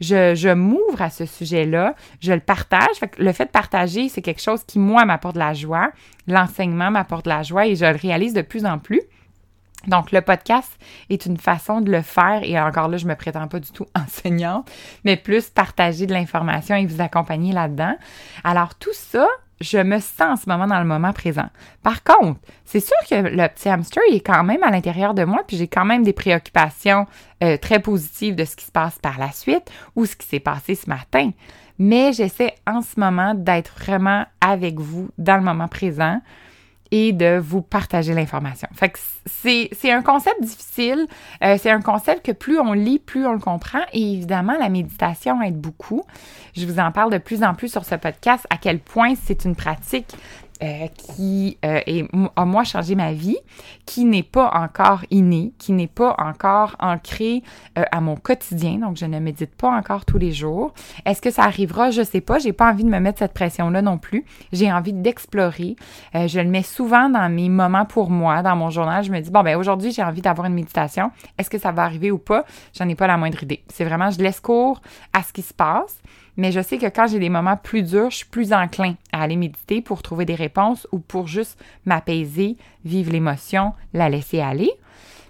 Je, 0.00 0.34
je 0.34 0.48
m'ouvre 0.48 1.02
à 1.02 1.10
ce 1.10 1.26
sujet-là, 1.26 1.94
je 2.20 2.32
le 2.32 2.40
partage. 2.40 2.96
le 3.18 3.32
fait 3.32 3.46
de 3.46 3.50
partager, 3.50 4.08
c'est 4.08 4.22
quelque 4.22 4.40
chose 4.40 4.64
qui, 4.64 4.78
moi, 4.78 5.04
m'apporte 5.04 5.34
de 5.34 5.40
la 5.40 5.52
joie. 5.52 5.90
L'enseignement 6.26 6.90
m'apporte 6.90 7.26
de 7.26 7.30
la 7.30 7.42
joie 7.42 7.66
et 7.66 7.76
je 7.76 7.84
le 7.84 7.96
réalise 7.96 8.32
de 8.32 8.42
plus 8.42 8.64
en 8.64 8.78
plus. 8.78 9.02
Donc, 9.88 10.12
le 10.12 10.20
podcast 10.20 10.70
est 11.10 11.26
une 11.26 11.38
façon 11.38 11.80
de 11.80 11.90
le 11.90 12.02
faire 12.02 12.40
et 12.42 12.60
encore 12.60 12.88
là, 12.88 12.98
je 12.98 13.06
me 13.06 13.14
prétends 13.14 13.48
pas 13.48 13.58
du 13.58 13.70
tout 13.72 13.86
enseignante, 13.94 14.70
mais 15.04 15.16
plus 15.16 15.48
partager 15.48 16.06
de 16.06 16.12
l'information 16.12 16.76
et 16.76 16.86
vous 16.86 17.00
accompagner 17.00 17.52
là-dedans. 17.52 17.96
Alors, 18.44 18.74
tout 18.74 18.92
ça, 18.92 19.26
je 19.60 19.78
me 19.78 19.98
sens 19.98 20.20
en 20.20 20.36
ce 20.36 20.48
moment 20.48 20.66
dans 20.66 20.78
le 20.78 20.84
moment 20.84 21.12
présent. 21.12 21.48
Par 21.82 22.04
contre, 22.04 22.38
c'est 22.64 22.80
sûr 22.80 22.96
que 23.08 23.14
le 23.14 23.48
petit 23.48 23.68
hamster 23.68 24.02
est 24.12 24.20
quand 24.20 24.44
même 24.44 24.62
à 24.62 24.70
l'intérieur 24.70 25.14
de 25.14 25.24
moi, 25.24 25.42
puis 25.46 25.56
j'ai 25.56 25.66
quand 25.66 25.84
même 25.84 26.04
des 26.04 26.12
préoccupations 26.12 27.06
euh, 27.42 27.56
très 27.56 27.80
positives 27.80 28.36
de 28.36 28.44
ce 28.44 28.54
qui 28.56 28.64
se 28.64 28.72
passe 28.72 28.98
par 28.98 29.18
la 29.18 29.32
suite 29.32 29.70
ou 29.96 30.06
ce 30.06 30.14
qui 30.14 30.26
s'est 30.26 30.40
passé 30.40 30.74
ce 30.74 30.88
matin. 30.88 31.30
Mais 31.78 32.12
j'essaie 32.12 32.54
en 32.66 32.82
ce 32.82 32.98
moment 32.98 33.34
d'être 33.34 33.74
vraiment 33.78 34.26
avec 34.40 34.78
vous 34.78 35.08
dans 35.18 35.36
le 35.36 35.42
moment 35.42 35.68
présent 35.68 36.20
et 36.90 37.12
de 37.12 37.38
vous 37.38 37.62
partager 37.62 38.14
l'information. 38.14 38.68
C'est 39.26 39.92
un 39.92 40.02
concept 40.02 40.40
difficile, 40.40 41.06
euh, 41.42 41.56
c'est 41.60 41.70
un 41.70 41.82
concept 41.82 42.24
que 42.24 42.32
plus 42.32 42.58
on 42.58 42.72
lit, 42.72 42.98
plus 42.98 43.26
on 43.26 43.32
le 43.32 43.38
comprend 43.38 43.80
et 43.92 44.14
évidemment 44.14 44.56
la 44.58 44.68
méditation 44.68 45.42
aide 45.42 45.60
beaucoup. 45.60 46.04
Je 46.56 46.66
vous 46.66 46.78
en 46.78 46.90
parle 46.92 47.12
de 47.12 47.18
plus 47.18 47.42
en 47.42 47.54
plus 47.54 47.70
sur 47.70 47.84
ce 47.84 47.94
podcast 47.94 48.46
à 48.50 48.56
quel 48.56 48.78
point 48.78 49.14
c'est 49.22 49.44
une 49.44 49.54
pratique 49.54 50.14
euh, 50.62 50.88
qui 50.88 51.56
euh, 51.64 51.80
a 52.34 52.44
moi 52.44 52.64
changé 52.64 52.94
ma 52.94 53.12
vie, 53.12 53.38
qui 53.86 54.04
n'est 54.04 54.22
pas 54.24 54.50
encore 54.54 55.02
inné, 55.10 55.52
qui 55.58 55.72
n'est 55.72 55.86
pas 55.86 56.16
encore 56.18 56.74
ancré 56.80 57.42
euh, 57.78 57.84
à 57.92 58.00
mon 58.00 58.16
quotidien, 58.16 58.78
donc 58.78 58.96
je 58.96 59.06
ne 59.06 59.20
médite 59.20 59.54
pas 59.54 59.70
encore 59.70 60.04
tous 60.04 60.18
les 60.18 60.32
jours. 60.32 60.72
Est-ce 61.06 61.22
que 61.22 61.30
ça 61.30 61.44
arrivera? 61.44 61.90
Je 61.90 62.02
sais 62.02 62.20
pas. 62.20 62.38
J'ai 62.38 62.52
pas 62.52 62.70
envie 62.70 62.82
de 62.82 62.88
me 62.88 62.98
mettre 62.98 63.20
cette 63.20 63.34
pression-là 63.34 63.82
non 63.82 63.98
plus. 63.98 64.24
J'ai 64.52 64.72
envie 64.72 64.92
d'explorer. 64.92 65.76
je 66.14 66.40
le 66.40 66.48
mets 66.48 66.62
souvent 66.62 67.08
dans 67.08 67.28
mes 67.32 67.48
moments 67.48 67.84
pour 67.84 68.10
moi, 68.10 68.42
dans 68.42 68.56
mon 68.56 68.70
journal. 68.70 69.04
Je 69.04 69.12
me 69.12 69.20
dis 69.20 69.30
bon 69.30 69.42
ben 69.42 69.56
aujourd'hui 69.56 69.92
j'ai 69.92 70.02
envie 70.02 70.22
d'avoir 70.22 70.46
une 70.48 70.54
méditation. 70.54 71.12
Est-ce 71.38 71.50
que 71.50 71.58
ça 71.58 71.70
va 71.70 71.84
arriver 71.84 72.10
ou 72.10 72.18
pas? 72.18 72.44
J'en 72.76 72.88
ai 72.88 72.94
pas 72.94 73.06
la 73.06 73.16
moindre 73.16 73.42
idée. 73.42 73.62
C'est 73.68 73.84
vraiment 73.84 74.10
je 74.10 74.18
laisse 74.18 74.40
cours 74.40 74.80
à 75.12 75.22
ce 75.22 75.32
qui 75.32 75.42
se 75.42 75.54
passe 75.54 76.00
mais 76.38 76.52
je 76.52 76.62
sais 76.62 76.78
que 76.78 76.86
quand 76.86 77.08
j'ai 77.08 77.18
des 77.18 77.28
moments 77.28 77.58
plus 77.58 77.82
durs, 77.82 78.10
je 78.10 78.18
suis 78.18 78.26
plus 78.26 78.54
enclin 78.54 78.94
à 79.12 79.22
aller 79.22 79.36
méditer 79.36 79.82
pour 79.82 80.02
trouver 80.02 80.24
des 80.24 80.34
réponses 80.34 80.86
ou 80.92 81.00
pour 81.00 81.26
juste 81.26 81.62
m'apaiser, 81.84 82.56
vivre 82.84 83.12
l'émotion, 83.12 83.74
la 83.92 84.08
laisser 84.08 84.40
aller. 84.40 84.70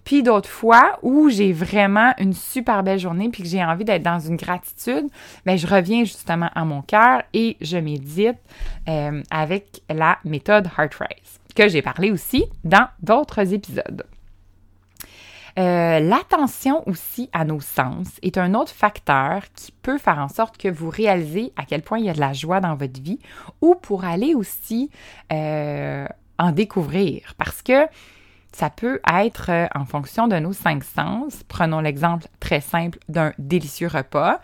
Puis 0.04 0.22
d'autres 0.22 0.48
fois 0.48 0.98
où 1.02 1.28
j'ai 1.28 1.52
vraiment 1.52 2.14
une 2.18 2.32
super 2.32 2.82
belle 2.82 2.98
journée 2.98 3.28
puis 3.28 3.42
que 3.42 3.48
j'ai 3.48 3.64
envie 3.64 3.84
d'être 3.84 4.02
dans 4.02 4.20
une 4.20 4.36
gratitude, 4.36 5.06
ben, 5.44 5.58
je 5.58 5.66
reviens 5.66 6.04
justement 6.04 6.50
à 6.54 6.64
mon 6.64 6.82
cœur 6.82 7.22
et 7.34 7.56
je 7.60 7.78
médite 7.78 8.38
euh, 8.88 9.22
avec 9.30 9.82
la 9.90 10.18
méthode 10.24 10.68
Heart 10.78 10.94
Race 10.94 11.40
que 11.54 11.68
j'ai 11.68 11.82
parlé 11.82 12.12
aussi 12.12 12.44
dans 12.62 12.86
d'autres 13.02 13.52
épisodes. 13.52 14.04
Euh, 15.58 15.98
l'attention 15.98 16.88
aussi 16.88 17.28
à 17.32 17.44
nos 17.44 17.60
sens 17.60 18.06
est 18.22 18.38
un 18.38 18.54
autre 18.54 18.70
facteur 18.70 19.42
qui 19.54 19.72
peut 19.72 19.98
faire 19.98 20.18
en 20.18 20.28
sorte 20.28 20.56
que 20.56 20.68
vous 20.68 20.88
réalisez 20.88 21.52
à 21.56 21.64
quel 21.64 21.82
point 21.82 21.98
il 21.98 22.04
y 22.04 22.10
a 22.10 22.12
de 22.12 22.20
la 22.20 22.32
joie 22.32 22.60
dans 22.60 22.76
votre 22.76 23.00
vie 23.00 23.18
ou 23.60 23.74
pour 23.74 24.04
aller 24.04 24.34
aussi 24.34 24.88
euh, 25.32 26.06
en 26.38 26.52
découvrir. 26.52 27.34
Parce 27.38 27.62
que 27.62 27.86
ça 28.58 28.70
peut 28.70 29.00
être 29.08 29.50
euh, 29.50 29.66
en 29.76 29.84
fonction 29.84 30.26
de 30.26 30.36
nos 30.36 30.52
cinq 30.52 30.82
sens. 30.82 31.44
Prenons 31.46 31.78
l'exemple 31.78 32.26
très 32.40 32.60
simple 32.60 32.98
d'un 33.08 33.32
délicieux 33.38 33.86
repas 33.86 34.40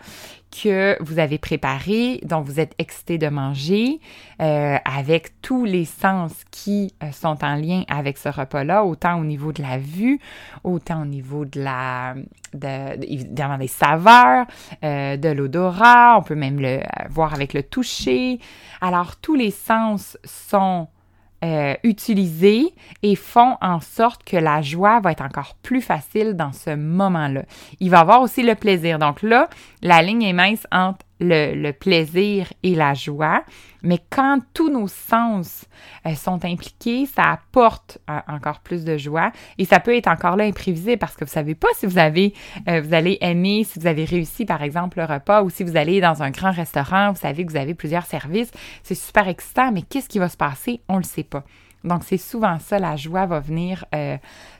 que 0.51 0.95
vous 1.01 1.19
avez 1.19 1.37
préparé, 1.37 2.21
dont 2.23 2.39
vous 2.39 2.61
êtes 2.61 2.75
excité 2.77 3.17
de 3.17 3.27
manger, 3.27 3.99
euh, 4.41 4.77
avec 4.85 5.41
tous 5.41 5.65
les 5.65 5.83
sens 5.83 6.31
qui 6.49 6.93
euh, 7.03 7.11
sont 7.11 7.43
en 7.43 7.55
lien 7.55 7.83
avec 7.89 8.17
ce 8.17 8.29
repas-là, 8.29 8.85
autant 8.85 9.19
au 9.19 9.25
niveau 9.25 9.51
de 9.51 9.61
la 9.61 9.77
vue, 9.77 10.21
autant 10.63 11.01
au 11.01 11.05
niveau 11.05 11.43
de 11.43 11.61
la, 11.61 12.15
de, 12.53 13.03
évidemment 13.03 13.57
des 13.57 13.67
saveurs, 13.67 14.45
de 14.81 15.29
l'odorat, 15.29 16.17
on 16.17 16.21
peut 16.21 16.35
même 16.35 16.61
le 16.61 16.79
voir 17.09 17.33
avec 17.33 17.53
le 17.53 17.63
toucher. 17.63 18.39
Alors 18.79 19.17
tous 19.17 19.35
les 19.35 19.51
sens 19.51 20.17
sont 20.23 20.87
euh, 21.45 21.75
utiliser 21.83 22.73
et 23.03 23.15
font 23.15 23.55
en 23.61 23.79
sorte 23.79 24.23
que 24.23 24.35
la 24.35 24.63
joie 24.63 24.99
va 24.99 25.11
être 25.11 25.21
encore 25.21 25.53
plus 25.61 25.81
facile 25.81 26.33
dans 26.33 26.51
ce 26.51 26.75
moment-là. 26.75 27.43
Il 27.79 27.91
va 27.91 27.99
avoir 27.99 28.21
aussi 28.21 28.41
le 28.41 28.55
plaisir. 28.55 28.97
Donc 28.97 29.21
là, 29.21 29.47
la 29.83 30.01
ligne 30.01 30.23
est 30.23 30.33
mince 30.33 30.65
entre 30.71 31.04
le, 31.19 31.71
plaisir 31.71 32.51
et 32.63 32.75
la 32.75 32.93
joie, 32.93 33.43
mais 33.83 33.99
quand 34.09 34.39
tous 34.53 34.69
nos 34.69 34.87
sens 34.87 35.65
euh, 36.05 36.13
sont 36.15 36.43
impliqués, 36.43 37.05
ça 37.05 37.31
apporte 37.31 37.99
euh, 38.09 38.19
encore 38.27 38.59
plus 38.59 38.83
de 38.83 38.97
joie 38.97 39.31
et 39.57 39.65
ça 39.65 39.79
peut 39.79 39.95
être 39.95 40.07
encore 40.07 40.35
là 40.35 40.43
imprévisible 40.43 40.97
parce 40.97 41.15
que 41.15 41.23
vous 41.23 41.31
savez 41.31 41.55
pas 41.55 41.67
si 41.75 41.85
vous 41.85 41.97
avez, 41.97 42.33
euh, 42.67 42.81
vous 42.81 42.93
allez 42.93 43.17
aimer, 43.21 43.63
si 43.63 43.79
vous 43.79 43.87
avez 43.87 44.05
réussi 44.05 44.45
par 44.45 44.61
exemple 44.63 44.99
le 44.99 45.05
repas 45.05 45.43
ou 45.43 45.49
si 45.49 45.63
vous 45.63 45.77
allez 45.77 46.01
dans 46.01 46.21
un 46.21 46.31
grand 46.31 46.51
restaurant, 46.51 47.11
vous 47.11 47.19
savez 47.19 47.45
que 47.45 47.51
vous 47.51 47.57
avez 47.57 47.73
plusieurs 47.73 48.05
services, 48.05 48.51
c'est 48.83 48.95
super 48.95 49.27
excitant, 49.27 49.71
mais 49.71 49.83
qu'est-ce 49.83 50.09
qui 50.09 50.19
va 50.19 50.29
se 50.29 50.37
passer, 50.37 50.81
on 50.89 50.97
le 50.97 51.03
sait 51.03 51.23
pas. 51.23 51.43
Donc 51.83 52.03
c'est 52.03 52.17
souvent 52.17 52.57
ça, 52.59 52.79
la 52.79 52.95
joie 52.95 53.27
va 53.27 53.39
venir 53.39 53.85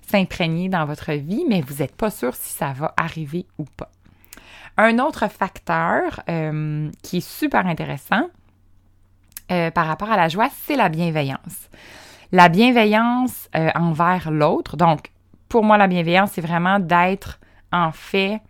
s'imprégner 0.08 0.70
dans 0.70 0.86
votre 0.86 1.12
vie, 1.14 1.44
mais 1.50 1.62
vous 1.62 1.82
n'êtes 1.82 1.96
pas 1.96 2.12
sûr 2.12 2.36
si 2.36 2.54
ça 2.54 2.72
va 2.74 2.94
arriver 2.98 3.48
ou 3.58 3.64
pas. 3.64 3.90
Un 4.78 5.00
autre 5.00 5.30
facteur 5.30 6.22
euh, 6.30 6.90
qui 7.02 7.18
est 7.18 7.28
super 7.28 7.66
intéressant 7.66 8.28
euh, 9.52 9.72
par 9.72 9.88
rapport 9.88 10.12
à 10.12 10.18
la 10.18 10.28
joie, 10.28 10.50
c'est 10.64 10.76
la 10.76 10.90
bienveillance. 10.90 11.70
La 12.34 12.50
bienveillance 12.50 13.48
euh, 13.56 13.70
envers 13.76 14.32
l'autre. 14.32 14.76
Donc, 14.76 15.12
pour 15.48 15.64
moi, 15.64 15.78
la 15.78 15.88
bienveillance, 15.88 16.32
c'est 16.34 16.42
vraiment 16.42 16.80
d'être 16.80 17.40
en 17.72 17.92
fait, 17.92 18.42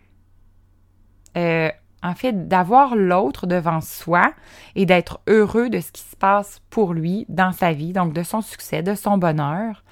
en 1.36 2.16
fait, 2.16 2.48
d'avoir 2.48 2.96
l'autre 2.96 3.46
devant 3.46 3.82
soi 3.82 4.34
et 4.76 4.86
d'être 4.86 5.20
heureux 5.28 5.70
de 5.70 5.80
ce 5.80 5.92
qui 5.92 6.02
se 6.02 6.16
passe 6.16 6.62
pour 6.70 6.94
lui 6.94 7.26
dans 7.28 7.52
sa 7.52 7.74
vie, 7.74 7.92
donc 7.92 8.14
de 8.14 8.24
son 8.24 8.42
succès, 8.42 8.82
de 8.82 8.96
son 8.96 9.18
bonheur. 9.18 9.84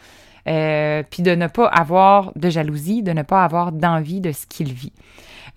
puis 0.46 1.24
de 1.24 1.36
ne 1.36 1.48
pas 1.48 1.68
avoir 1.68 2.32
de 2.36 2.50
jalousie, 2.50 3.04
de 3.04 3.12
ne 3.12 3.24
pas 3.24 3.44
avoir 3.44 3.72
d'envie 3.72 4.22
de 4.22 4.32
ce 4.32 4.46
qu'il 4.46 4.72
vit. 4.72 4.94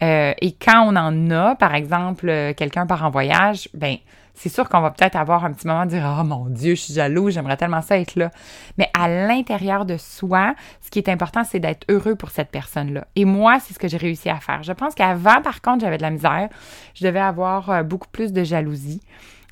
Euh, 0.02 0.32
et 0.40 0.52
quand 0.52 0.86
on 0.86 0.96
en 0.96 1.30
a, 1.30 1.54
par 1.56 1.74
exemple, 1.74 2.28
euh, 2.28 2.52
quelqu'un 2.54 2.86
part 2.86 3.04
en 3.04 3.10
voyage, 3.10 3.68
ben 3.74 3.96
c'est 4.36 4.50
sûr 4.50 4.68
qu'on 4.68 4.82
va 4.82 4.90
peut-être 4.90 5.16
avoir 5.16 5.44
un 5.44 5.52
petit 5.52 5.66
moment 5.66 5.86
de 5.86 5.90
dire 5.90 6.16
Oh 6.20 6.22
mon 6.22 6.46
Dieu, 6.46 6.74
je 6.74 6.82
suis 6.82 6.94
jaloux, 6.94 7.30
j'aimerais 7.30 7.56
tellement 7.56 7.80
ça 7.80 7.98
être 7.98 8.16
là. 8.16 8.30
Mais 8.76 8.88
à 8.92 9.08
l'intérieur 9.08 9.86
de 9.86 9.96
soi, 9.96 10.54
ce 10.82 10.90
qui 10.90 10.98
est 10.98 11.08
important, 11.08 11.42
c'est 11.42 11.58
d'être 11.58 11.86
heureux 11.88 12.14
pour 12.14 12.30
cette 12.30 12.50
personne-là. 12.50 13.06
Et 13.16 13.24
moi, 13.24 13.58
c'est 13.60 13.72
ce 13.72 13.78
que 13.78 13.88
j'ai 13.88 13.96
réussi 13.96 14.28
à 14.28 14.36
faire. 14.36 14.62
Je 14.62 14.72
pense 14.72 14.94
qu'avant, 14.94 15.40
par 15.42 15.62
contre, 15.62 15.80
j'avais 15.80 15.96
de 15.96 16.02
la 16.02 16.10
misère. 16.10 16.48
Je 16.94 17.06
devais 17.06 17.20
avoir 17.20 17.70
euh, 17.70 17.82
beaucoup 17.82 18.08
plus 18.08 18.32
de 18.32 18.44
jalousie. 18.44 19.00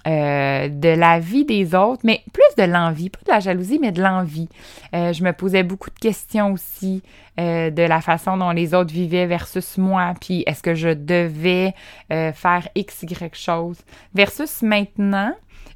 Euh, 0.06 0.68
de 0.68 0.90
la 0.90 1.18
vie 1.18 1.46
des 1.46 1.74
autres, 1.74 2.02
mais 2.04 2.22
plus 2.30 2.62
de 2.62 2.70
l'envie, 2.70 3.08
pas 3.08 3.20
de 3.24 3.30
la 3.30 3.40
jalousie, 3.40 3.78
mais 3.78 3.90
de 3.90 4.02
l'envie. 4.02 4.50
Euh, 4.94 5.14
je 5.14 5.24
me 5.24 5.32
posais 5.32 5.62
beaucoup 5.62 5.88
de 5.88 5.98
questions 5.98 6.52
aussi 6.52 7.02
euh, 7.40 7.70
de 7.70 7.82
la 7.82 8.02
façon 8.02 8.36
dont 8.36 8.50
les 8.50 8.74
autres 8.74 8.92
vivaient 8.92 9.24
versus 9.24 9.78
moi, 9.78 10.12
puis 10.20 10.44
est-ce 10.46 10.62
que 10.62 10.74
je 10.74 10.90
devais 10.90 11.72
faire 12.10 12.68
X, 12.74 13.02
Y 13.02 13.34
chose, 13.34 13.78
versus 14.14 14.60
maintenant, 14.60 15.32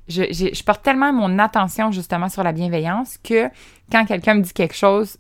je, 0.09 0.25
je, 0.31 0.63
porte 0.63 0.83
tellement 0.83 1.13
mon 1.13 1.39
attention 1.39 1.91
justement 1.91 2.29
sur 2.29 2.43
la 2.43 2.53
bienveillance 2.53 3.19
que 3.25 3.49
quand 3.91 4.05
quelqu'un 4.05 4.35
me 4.35 4.43
dit 4.43 4.53
quelque 4.53 4.77
chose 4.77 5.17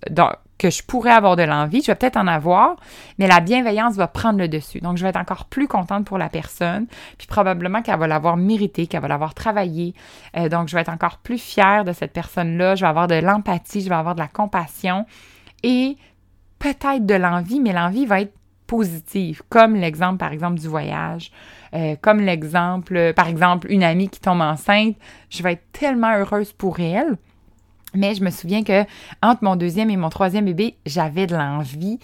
que 0.58 0.70
je 0.70 0.82
pourrais 0.82 1.12
avoir 1.12 1.36
de 1.36 1.44
l'envie, 1.44 1.80
je 1.80 1.86
vais 1.86 1.94
peut-être 1.94 2.16
en 2.16 2.26
avoir, 2.26 2.76
mais 3.18 3.26
la 3.26 3.40
bienveillance 3.40 3.94
va 3.94 4.08
prendre 4.08 4.38
le 4.38 4.48
dessus. 4.48 4.80
Donc, 4.80 4.96
je 4.96 5.02
vais 5.04 5.10
être 5.10 5.16
encore 5.16 5.44
plus 5.44 5.68
contente 5.68 6.04
pour 6.04 6.18
la 6.18 6.28
personne, 6.28 6.86
puis 7.16 7.26
probablement 7.28 7.80
qu'elle 7.80 7.98
va 7.98 8.08
l'avoir 8.08 8.36
mérité, 8.36 8.86
qu'elle 8.86 9.00
va 9.00 9.08
l'avoir 9.08 9.34
travaillé. 9.34 9.94
Euh, 10.36 10.48
donc, 10.48 10.68
je 10.68 10.74
vais 10.74 10.80
être 10.80 10.88
encore 10.88 11.18
plus 11.18 11.38
fière 11.38 11.84
de 11.84 11.92
cette 11.92 12.12
personne-là, 12.12 12.74
je 12.74 12.82
vais 12.82 12.88
avoir 12.88 13.06
de 13.06 13.14
l'empathie, 13.14 13.82
je 13.82 13.88
vais 13.88 13.94
avoir 13.94 14.14
de 14.14 14.20
la 14.20 14.28
compassion 14.28 15.06
et 15.62 15.96
peut-être 16.58 17.06
de 17.06 17.14
l'envie, 17.14 17.60
mais 17.60 17.72
l'envie 17.72 18.06
va 18.06 18.20
être 18.20 18.34
positive, 18.66 19.42
comme 19.48 19.76
l'exemple, 19.76 20.18
par 20.18 20.32
exemple, 20.32 20.60
du 20.60 20.68
voyage, 20.68 21.30
euh, 21.74 21.96
comme 22.00 22.20
l'exemple, 22.20 23.12
par 23.14 23.28
exemple, 23.28 23.70
une 23.70 23.82
amie 23.82 24.08
qui 24.08 24.20
tombe 24.20 24.40
enceinte, 24.40 24.96
je 25.30 25.42
vais 25.42 25.52
être 25.54 25.72
tellement 25.72 26.14
heureuse 26.14 26.52
pour 26.52 26.80
elle 26.80 27.16
mais 27.94 28.14
je 28.14 28.22
me 28.22 28.30
souviens 28.30 28.62
que 28.62 28.84
entre 29.22 29.44
mon 29.44 29.56
deuxième 29.56 29.90
et 29.90 29.96
mon 29.96 30.10
troisième 30.10 30.44
bébé, 30.44 30.76
j'avais 30.86 31.26
de 31.26 31.36
l'envie 31.36 31.98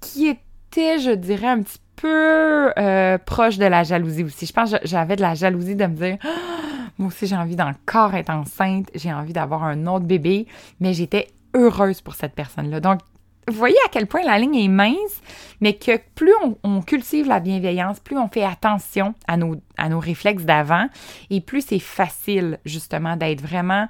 qui 0.00 0.26
était, 0.26 0.98
je 0.98 1.10
dirais, 1.10 1.48
un 1.48 1.62
petit 1.62 1.80
peu 1.96 2.72
euh, 2.78 3.18
proche 3.18 3.58
de 3.58 3.66
la 3.66 3.84
jalousie 3.84 4.24
aussi. 4.24 4.46
Je 4.46 4.52
pense 4.52 4.72
que 4.72 4.76
j'avais 4.84 5.16
de 5.16 5.22
la 5.22 5.34
jalousie 5.34 5.74
de 5.74 5.86
me 5.86 5.94
dire, 5.94 6.18
Ah, 6.22 6.90
moi 6.98 7.08
aussi 7.08 7.26
j'ai 7.26 7.36
envie 7.36 7.56
d'encore 7.56 8.14
être 8.14 8.30
enceinte, 8.30 8.88
j'ai 8.94 9.12
envie 9.12 9.32
d'avoir 9.32 9.64
un 9.64 9.86
autre 9.86 10.04
bébé, 10.04 10.46
mais 10.80 10.94
j'étais 10.94 11.28
heureuse 11.54 12.00
pour 12.00 12.14
cette 12.14 12.34
personne-là. 12.34 12.80
Donc, 12.80 13.00
vous 13.48 13.54
voyez 13.54 13.76
à 13.86 13.88
quel 13.90 14.06
point 14.06 14.22
la 14.22 14.38
ligne 14.38 14.56
est 14.56 14.68
mince, 14.68 15.22
mais 15.62 15.72
que 15.72 15.98
plus 16.14 16.34
on, 16.62 16.82
cultive 16.82 17.26
la 17.26 17.40
bienveillance, 17.40 17.98
plus 17.98 18.18
on 18.18 18.28
fait 18.28 18.44
attention 18.44 19.14
à 19.26 19.38
nos 19.38 20.00
réflexes 20.00 20.44
d'avant, 20.44 20.86
et 21.30 21.40
plus 21.40 21.62
c'est 21.62 21.78
facile 21.78 22.58
justement 22.66 23.16
d'être 23.16 23.40
vraiment 23.40 23.88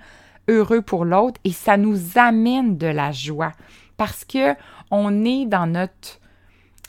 heureux 0.48 0.82
pour 0.82 1.04
l'autre, 1.04 1.40
et 1.44 1.52
ça 1.52 1.76
nous 1.76 2.16
amène 2.16 2.76
de 2.76 2.86
la 2.86 3.12
joie 3.12 3.52
parce 3.96 4.24
que 4.24 4.54
on 4.90 5.24
est 5.24 5.44
dans 5.44 5.66
notre 5.66 6.20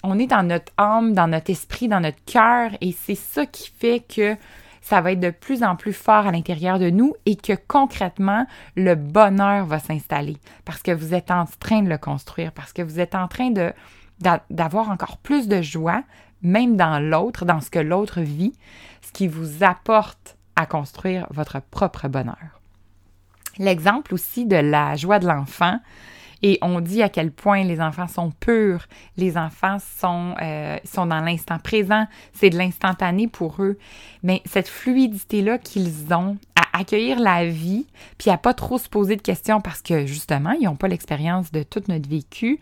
on 0.02 0.18
est 0.18 0.28
dans 0.28 0.44
notre 0.44 0.72
âme, 0.78 1.14
dans 1.14 1.28
notre 1.28 1.50
esprit, 1.50 1.90
dans 1.90 2.00
notre 2.00 2.24
cœur, 2.24 2.72
et 2.80 2.94
c'est 2.94 3.16
ça 3.16 3.46
qui 3.46 3.70
fait 3.70 4.00
que 4.00 4.38
ça 4.82 5.02
va 5.02 5.12
être 5.12 5.20
de 5.20 5.30
plus 5.30 5.62
en 5.62 5.76
plus 5.76 5.92
fort 5.92 6.26
à 6.26 6.32
l'intérieur 6.32 6.80
de 6.80 6.90
nous 6.90 7.14
et 7.26 7.36
que 7.36 7.52
concrètement, 7.68 8.48
le 8.78 8.96
bonheur 8.96 9.66
va 9.66 9.80
s'installer 9.80 10.38
parce 10.64 10.82
que 10.82 10.92
vous 10.92 11.14
êtes 11.14 11.32
en 11.32 11.46
train 11.60 11.82
de 11.82 11.90
le 11.90 11.98
construire, 11.98 12.54
parce 12.54 12.72
que 12.72 12.82
vous 12.82 13.00
êtes 13.00 13.16
en 13.16 13.28
train 13.28 13.52
de 13.52 13.74
d'avoir 14.50 14.90
encore 14.90 15.18
plus 15.18 15.48
de 15.48 15.62
joie, 15.62 16.04
même 16.42 16.76
dans 16.76 17.00
l'autre, 17.00 17.46
dans 17.46 17.62
ce 17.62 17.70
que 17.70 17.80
l'autre 17.80 18.20
vit, 18.20 18.54
ce 19.02 19.14
qui 19.14 19.28
vous 19.28 19.64
apporte 19.64 20.38
à 20.58 20.66
construire 20.66 21.26
votre 21.32 21.62
propre 21.62 22.10
bonheur. 22.10 22.59
L'exemple 23.60 24.14
aussi 24.14 24.46
de 24.46 24.56
la 24.56 24.96
joie 24.96 25.20
de 25.20 25.28
l'enfant, 25.28 25.80
et 26.42 26.58
on 26.62 26.80
dit 26.80 27.04
à 27.04 27.10
quel 27.10 27.32
point 27.32 27.64
les 27.64 27.82
enfants 27.82 28.08
sont 28.08 28.32
purs, 28.32 28.86
les 29.18 29.38
enfants 29.38 29.78
sont, 30.00 30.36
euh, 30.42 30.78
sont 30.86 31.06
dans 31.06 31.20
l'instant 31.20 31.60
présent, 31.60 32.08
c'est 32.34 32.50
de 32.50 32.58
l'instantané 32.58 33.28
pour 33.28 33.62
eux. 33.62 33.78
Mais 34.24 34.42
cette 34.46 34.70
fluidité-là 34.70 35.58
qu'ils 35.58 36.14
ont 36.14 36.38
à 36.56 36.80
accueillir 36.80 37.20
la 37.20 37.46
vie, 37.46 37.88
puis 38.18 38.30
à 38.30 38.38
pas 38.38 38.54
trop 38.54 38.78
se 38.78 38.88
poser 38.88 39.16
de 39.18 39.22
questions 39.22 39.60
parce 39.60 39.82
que 39.82 40.06
justement, 40.06 40.52
ils 40.52 40.66
n'ont 40.66 40.76
pas 40.76 40.88
l'expérience 40.88 41.52
de 41.52 41.64
toute 41.64 41.90
notre 41.90 42.10
vécu, 42.10 42.60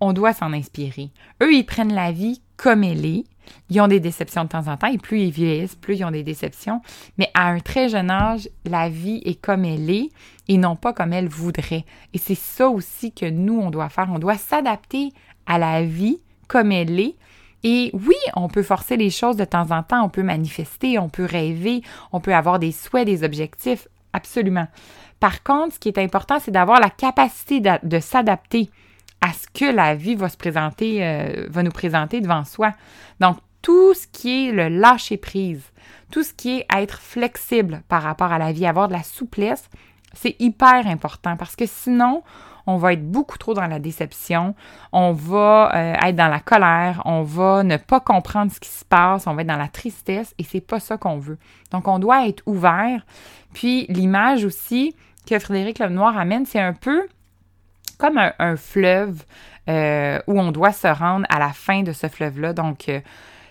on 0.00 0.12
doit 0.12 0.32
s'en 0.32 0.52
inspirer. 0.52 1.10
Eux, 1.42 1.52
ils 1.54 1.64
prennent 1.64 1.92
la 1.92 2.12
vie 2.12 2.42
comme 2.60 2.84
elle 2.84 3.06
est. 3.06 3.24
Ils 3.70 3.80
ont 3.80 3.88
des 3.88 4.00
déceptions 4.00 4.44
de 4.44 4.48
temps 4.48 4.68
en 4.68 4.76
temps, 4.76 4.86
et 4.86 4.98
plus 4.98 5.22
ils 5.22 5.30
vieillissent, 5.30 5.74
plus 5.74 5.96
ils 5.96 6.04
ont 6.04 6.10
des 6.10 6.22
déceptions. 6.22 6.82
Mais 7.18 7.30
à 7.34 7.48
un 7.48 7.58
très 7.58 7.88
jeune 7.88 8.10
âge, 8.10 8.48
la 8.64 8.88
vie 8.88 9.22
est 9.24 9.40
comme 9.40 9.64
elle 9.64 9.88
est 9.90 10.10
et 10.46 10.58
non 10.58 10.76
pas 10.76 10.92
comme 10.92 11.12
elle 11.12 11.28
voudrait. 11.28 11.84
Et 12.12 12.18
c'est 12.18 12.36
ça 12.36 12.68
aussi 12.68 13.12
que 13.12 13.28
nous, 13.28 13.58
on 13.58 13.70
doit 13.70 13.88
faire. 13.88 14.08
On 14.12 14.18
doit 14.18 14.36
s'adapter 14.36 15.10
à 15.46 15.58
la 15.58 15.82
vie 15.82 16.18
comme 16.48 16.70
elle 16.70 17.00
est. 17.00 17.16
Et 17.62 17.90
oui, 17.94 18.16
on 18.36 18.48
peut 18.48 18.62
forcer 18.62 18.96
les 18.96 19.10
choses 19.10 19.36
de 19.36 19.44
temps 19.44 19.70
en 19.70 19.82
temps, 19.82 20.04
on 20.04 20.08
peut 20.08 20.22
manifester, 20.22 20.98
on 20.98 21.08
peut 21.08 21.26
rêver, 21.26 21.82
on 22.12 22.20
peut 22.20 22.34
avoir 22.34 22.58
des 22.58 22.72
souhaits, 22.72 23.06
des 23.06 23.24
objectifs, 23.24 23.88
absolument. 24.12 24.66
Par 25.18 25.42
contre, 25.42 25.74
ce 25.74 25.78
qui 25.78 25.88
est 25.88 25.98
important, 25.98 26.38
c'est 26.40 26.50
d'avoir 26.50 26.80
la 26.80 26.90
capacité 26.90 27.60
de 27.60 28.00
s'adapter 28.00 28.70
à 29.20 29.32
ce 29.32 29.46
que 29.52 29.70
la 29.70 29.94
vie 29.94 30.14
va 30.14 30.28
se 30.28 30.36
présenter, 30.36 31.04
euh, 31.04 31.46
va 31.48 31.62
nous 31.62 31.70
présenter 31.70 32.20
devant 32.20 32.44
soi. 32.44 32.72
Donc, 33.20 33.38
tout 33.62 33.92
ce 33.94 34.06
qui 34.06 34.48
est 34.48 34.52
le 34.52 34.68
lâcher 34.68 35.16
prise, 35.16 35.62
tout 36.10 36.22
ce 36.22 36.32
qui 36.32 36.58
est 36.58 36.66
être 36.74 36.98
flexible 36.98 37.82
par 37.88 38.02
rapport 38.02 38.32
à 38.32 38.38
la 38.38 38.52
vie, 38.52 38.66
avoir 38.66 38.88
de 38.88 38.94
la 38.94 39.02
souplesse, 39.02 39.68
c'est 40.14 40.36
hyper 40.38 40.86
important 40.86 41.36
parce 41.36 41.54
que 41.56 41.66
sinon, 41.66 42.22
on 42.66 42.76
va 42.76 42.92
être 42.92 43.08
beaucoup 43.10 43.38
trop 43.38 43.54
dans 43.54 43.66
la 43.66 43.78
déception, 43.78 44.54
on 44.92 45.12
va 45.12 45.74
euh, 45.74 45.94
être 46.06 46.16
dans 46.16 46.28
la 46.28 46.40
colère, 46.40 47.02
on 47.04 47.22
va 47.22 47.62
ne 47.62 47.76
pas 47.76 48.00
comprendre 48.00 48.52
ce 48.52 48.60
qui 48.60 48.68
se 48.68 48.84
passe, 48.84 49.26
on 49.26 49.34
va 49.34 49.42
être 49.42 49.48
dans 49.48 49.56
la 49.56 49.68
tristesse 49.68 50.34
et 50.38 50.44
c'est 50.44 50.60
pas 50.60 50.80
ça 50.80 50.96
qu'on 50.96 51.18
veut. 51.18 51.38
Donc, 51.70 51.88
on 51.88 51.98
doit 51.98 52.26
être 52.26 52.42
ouvert. 52.46 53.04
Puis, 53.52 53.86
l'image 53.88 54.44
aussi 54.44 54.94
que 55.28 55.38
Frédéric 55.38 55.78
Lenoir 55.78 56.16
amène, 56.16 56.46
c'est 56.46 56.60
un 56.60 56.72
peu 56.72 57.06
comme 58.00 58.18
un, 58.38 58.56
fleuve 58.56 59.24
euh, 59.68 60.18
où 60.26 60.40
on 60.40 60.50
doit 60.50 60.72
se 60.72 60.88
rendre 60.88 61.26
à 61.28 61.38
la 61.38 61.50
fin 61.50 61.82
de 61.82 61.92
ce 61.92 62.08
fleuve-là. 62.08 62.52
Donc, 62.54 62.88
euh, 62.88 63.00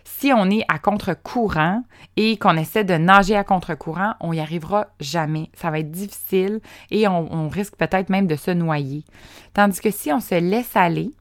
si 0.04 0.34
on 0.34 0.50
est 0.50 0.66
à 0.68 0.80
contre-courant 0.80 1.84
et 2.18 2.38
qu'on 2.38 2.58
essaie 2.58 2.84
de 2.84 2.96
nager 2.96 3.36
à 3.36 3.44
contre-courant, 3.44 4.16
on 4.20 4.34
n'y 4.34 4.40
arrivera 4.40 4.88
jamais. 5.00 5.50
Ça 5.54 5.70
va 5.70 5.80
être 5.80 5.92
difficile 5.92 6.62
et 6.90 7.08
on, 7.08 7.32
on 7.32 7.48
risque 7.48 7.76
peut-être 7.76 8.10
même 8.10 8.28
de 8.28 8.36
se 8.36 8.52
noyer. 8.52 9.06
Tandis 9.54 9.80
que 9.80 9.92
si 9.92 10.12
on 10.12 10.20
se 10.20 10.36
laisse 10.36 10.76
aller 10.76 11.12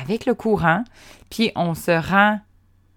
avec 0.00 0.24
le 0.24 0.34
courant, 0.34 0.82
puis 1.30 1.52
on 1.54 1.74
se 1.74 1.92
rend 1.92 2.40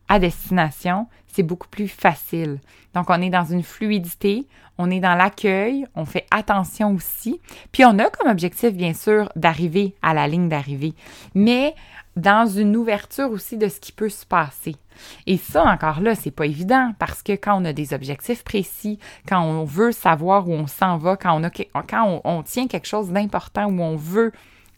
à 0.08 0.20
destination, 0.20 1.08
c'est 1.28 1.44
beaucoup 1.44 1.68
plus 1.68 1.88
facile. 1.88 2.60
Donc, 2.94 3.10
on 3.10 3.22
est 3.22 3.30
dans 3.30 3.44
une 3.46 3.64
fluidité, 3.64 4.48
on 4.78 4.90
est 4.90 5.00
dans 5.00 5.16
l'accueil, 5.16 5.86
on 5.96 6.06
fait 6.06 6.26
attention 6.32 6.94
aussi. 6.94 7.40
Puis, 7.72 7.86
on 7.86 8.00
a 8.00 8.10
comme 8.10 8.30
objectif, 8.30 8.74
bien 8.74 8.94
sûr, 8.94 9.30
d'arriver 9.36 9.96
à 10.02 10.14
la 10.14 10.28
ligne 10.28 10.50
d'arrivée, 10.50 10.94
mais 11.34 11.76
dans 12.16 12.48
une 12.48 12.78
ouverture 12.78 13.30
aussi 13.32 13.58
de 13.58 13.68
ce 13.68 13.80
qui 13.80 13.92
peut 13.92 14.10
se 14.10 14.26
passer. 14.26 14.76
Et 15.28 15.38
ça, 15.38 15.66
encore 15.66 16.00
là, 16.00 16.16
c'est 16.16 16.32
pas 16.32 16.46
évident 16.46 16.94
parce 16.98 17.22
que 17.22 17.34
quand 17.34 17.62
on 17.62 17.66
a 17.66 17.74
des 17.74 17.94
objectifs 17.94 18.44
précis, 18.46 19.00
quand 19.28 19.42
on 19.42 19.66
veut 19.66 19.92
savoir 19.92 20.48
où 20.48 20.54
on 20.54 20.68
s'en 20.68 20.98
va, 20.98 21.18
quand 21.18 21.38
on, 21.38 21.44
a, 21.44 21.50
quand 21.50 22.22
on 22.24 22.44
tient 22.44 22.68
quelque 22.68 22.88
chose 22.88 23.12
d'important, 23.12 23.66
où 23.66 23.82
on 23.82 23.98
veut 23.98 24.32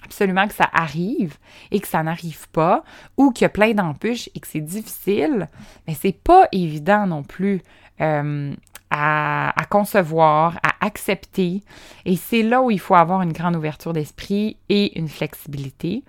absolument 0.07 0.47
que 0.47 0.53
ça 0.53 0.69
arrive 0.73 1.37
et 1.71 1.79
que 1.79 1.87
ça 1.87 2.01
n'arrive 2.01 2.47
pas, 2.49 2.83
ou 3.17 3.31
qu'il 3.31 3.43
y 3.43 3.45
a 3.45 3.49
plein 3.49 3.73
d'embûches 3.73 4.29
et 4.33 4.39
que 4.39 4.47
c'est 4.47 4.61
difficile, 4.61 5.49
mais 5.85 5.93
c'est 5.93 6.17
pas 6.17 6.47
évident 6.51 7.05
non 7.05 7.23
plus 7.23 7.61
euh, 7.99 8.53
à, 8.89 9.53
concevoir, 9.69 10.59
à 10.63 10.85
accepter. 10.85 11.61
Et 12.05 12.15
c'est 12.15 12.41
là 12.41 12.61
où 12.61 12.71
il 12.71 12.79
faut 12.79 12.95
avoir 12.95 13.21
une 13.21 13.33
grande 13.33 13.57
ouverture 13.57 13.91
d'esprit 13.91 14.55
et 14.69 14.97
une 14.97 15.09
flexibilité. 15.09 16.03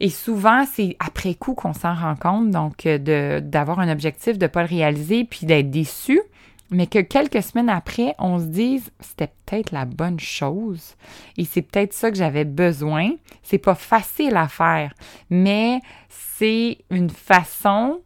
Et 0.00 0.08
souvent, 0.08 0.64
c'est 0.64 0.96
après 0.98 1.34
coup 1.34 1.54
qu'on 1.54 1.74
s'en 1.74 1.94
rend 1.94 2.16
compte, 2.16 2.50
donc 2.50 2.88
d'avoir 2.88 3.80
un 3.80 3.90
objectif, 3.90 4.38
de 4.38 4.44
ne 4.44 4.48
pas 4.48 4.62
le 4.62 4.68
réaliser, 4.68 5.24
puis 5.24 5.46
d'être 5.46 5.70
déçu 5.70 6.20
mais 6.70 6.86
que 6.86 7.00
quelques 7.00 7.42
semaines 7.42 7.68
après, 7.68 8.14
on 8.18 8.38
se 8.38 8.46
dise 8.46 8.90
c'était 9.00 9.32
peut-être 9.46 9.72
la 9.72 9.84
bonne 9.84 10.18
chose 10.18 10.94
et 11.36 11.44
c'est 11.44 11.62
peut-être 11.62 11.92
ça 11.92 12.10
que 12.10 12.16
j'avais 12.16 12.44
besoin. 12.44 13.12
C'est 13.42 13.58
pas 13.58 13.74
facile 13.74 14.36
à 14.36 14.48
faire, 14.48 14.94
mais 15.30 15.80
c'est 16.08 16.78
une 16.90 17.10
façon 17.10 18.00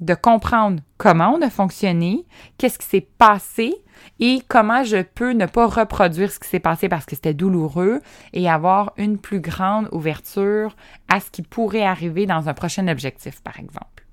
de 0.00 0.14
comprendre 0.14 0.82
comment 0.98 1.34
on 1.36 1.42
a 1.42 1.50
fonctionné, 1.50 2.24
qu'est-ce 2.58 2.78
qui 2.78 2.86
s'est 2.86 3.08
passé 3.18 3.74
et 4.18 4.42
comment 4.48 4.82
je 4.82 5.02
peux 5.02 5.32
ne 5.32 5.46
pas 5.46 5.66
reproduire 5.66 6.32
ce 6.32 6.40
qui 6.40 6.48
s'est 6.48 6.60
passé 6.60 6.88
parce 6.88 7.06
que 7.06 7.14
c'était 7.14 7.34
douloureux 7.34 8.00
et 8.32 8.50
avoir 8.50 8.92
une 8.96 9.18
plus 9.18 9.40
grande 9.40 9.88
ouverture 9.92 10.76
à 11.08 11.20
ce 11.20 11.30
qui 11.30 11.42
pourrait 11.42 11.84
arriver 11.84 12.26
dans 12.26 12.48
un 12.48 12.54
prochain 12.54 12.88
objectif, 12.88 13.40
par 13.42 13.60
exemple. 13.60 14.06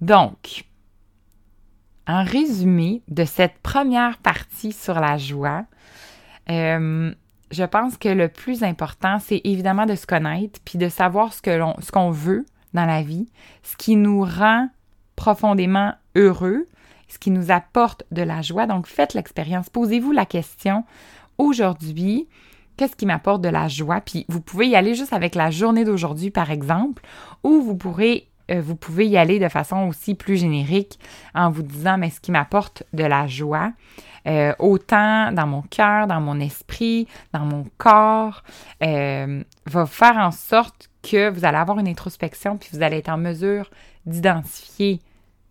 Donc, 0.00 0.64
en 2.06 2.24
résumé 2.24 3.02
de 3.08 3.24
cette 3.24 3.58
première 3.62 4.18
partie 4.18 4.72
sur 4.72 5.00
la 5.00 5.18
joie, 5.18 5.64
euh, 6.50 7.12
je 7.50 7.64
pense 7.64 7.96
que 7.96 8.08
le 8.08 8.28
plus 8.28 8.62
important, 8.62 9.18
c'est 9.20 9.40
évidemment 9.44 9.86
de 9.86 9.94
se 9.94 10.06
connaître, 10.06 10.60
puis 10.64 10.78
de 10.78 10.88
savoir 10.88 11.32
ce 11.32 11.40
ce 11.40 11.92
qu'on 11.92 12.10
veut 12.10 12.44
dans 12.74 12.86
la 12.86 13.02
vie, 13.02 13.28
ce 13.62 13.76
qui 13.76 13.96
nous 13.96 14.22
rend 14.22 14.68
profondément 15.16 15.94
heureux, 16.16 16.66
ce 17.08 17.18
qui 17.18 17.30
nous 17.30 17.50
apporte 17.50 18.04
de 18.10 18.22
la 18.22 18.42
joie. 18.42 18.66
Donc, 18.66 18.86
faites 18.86 19.14
l'expérience. 19.14 19.70
Posez-vous 19.70 20.12
la 20.12 20.26
question 20.26 20.84
aujourd'hui, 21.38 22.28
qu'est-ce 22.76 22.96
qui 22.96 23.06
m'apporte 23.06 23.42
de 23.42 23.48
la 23.48 23.68
joie? 23.68 24.00
Puis 24.00 24.26
vous 24.28 24.40
pouvez 24.40 24.68
y 24.68 24.76
aller 24.76 24.94
juste 24.94 25.12
avec 25.12 25.34
la 25.34 25.50
journée 25.50 25.84
d'aujourd'hui, 25.84 26.30
par 26.30 26.50
exemple, 26.50 27.02
ou 27.42 27.60
vous 27.62 27.76
pourrez 27.76 28.28
euh, 28.50 28.60
vous 28.60 28.76
pouvez 28.76 29.06
y 29.06 29.16
aller 29.16 29.38
de 29.38 29.48
façon 29.48 29.88
aussi 29.88 30.14
plus 30.14 30.36
générique 30.36 30.98
en 31.34 31.50
vous 31.50 31.62
disant, 31.62 31.98
mais 31.98 32.10
ce 32.10 32.20
qui 32.20 32.30
m'apporte 32.30 32.82
de 32.92 33.04
la 33.04 33.26
joie, 33.26 33.72
euh, 34.26 34.54
autant 34.58 35.32
dans 35.32 35.46
mon 35.46 35.62
cœur, 35.62 36.06
dans 36.06 36.20
mon 36.20 36.40
esprit, 36.40 37.06
dans 37.32 37.44
mon 37.44 37.64
corps, 37.78 38.42
euh, 38.82 39.42
va 39.66 39.86
faire 39.86 40.16
en 40.16 40.30
sorte 40.30 40.88
que 41.02 41.30
vous 41.30 41.44
allez 41.44 41.58
avoir 41.58 41.78
une 41.78 41.88
introspection, 41.88 42.56
puis 42.56 42.70
vous 42.72 42.82
allez 42.82 42.98
être 42.98 43.10
en 43.10 43.18
mesure 43.18 43.70
d'identifier 44.06 45.00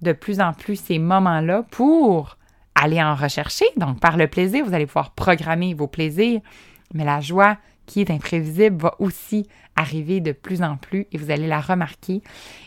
de 0.02 0.12
plus 0.12 0.40
en 0.40 0.54
plus 0.54 0.76
ces 0.76 1.00
moments-là 1.00 1.64
pour 1.70 2.38
aller 2.76 3.02
en 3.02 3.16
rechercher. 3.16 3.66
Donc, 3.78 4.00
par 4.00 4.18
le 4.18 4.28
plaisir, 4.28 4.66
vous 4.66 4.74
allez 4.74 4.88
pouvoir 4.88 5.12
programmer 5.12 5.74
vos 5.74 5.88
plaisirs, 5.88 6.42
mais 6.94 7.06
la 7.06 7.22
joie, 7.22 7.58
qui 7.86 8.02
est 8.02 8.10
imprévisible 8.10 8.82
va 8.82 8.96
aussi 9.00 9.48
arriver 9.76 10.20
de 10.20 10.32
plus 10.32 10.62
en 10.62 10.78
plus 10.78 11.08
et 11.12 11.18
vous 11.18 11.32
allez 11.32 11.48
la 11.48 11.62
remarquer 11.62 12.22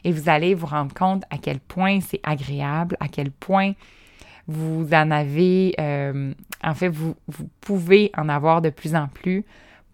et 0.04 0.12
vous 0.12 0.28
allez 0.28 0.54
vous 0.54 0.66
rendre 0.66 0.94
compte 0.94 1.24
à 1.30 1.38
quel 1.38 1.60
point 1.60 2.00
c'est 2.00 2.20
agréable, 2.22 2.96
à 3.00 3.08
quel 3.08 3.30
point 3.30 3.72
vous 4.48 4.88
en 4.92 5.10
avez, 5.10 5.74
euh, 5.80 6.32
en 6.62 6.74
fait, 6.74 6.88
vous, 6.88 7.16
vous 7.26 7.48
pouvez 7.60 8.12
en 8.16 8.28
avoir 8.28 8.62
de 8.62 8.70
plus 8.70 8.94
en 8.94 9.08
plus 9.08 9.44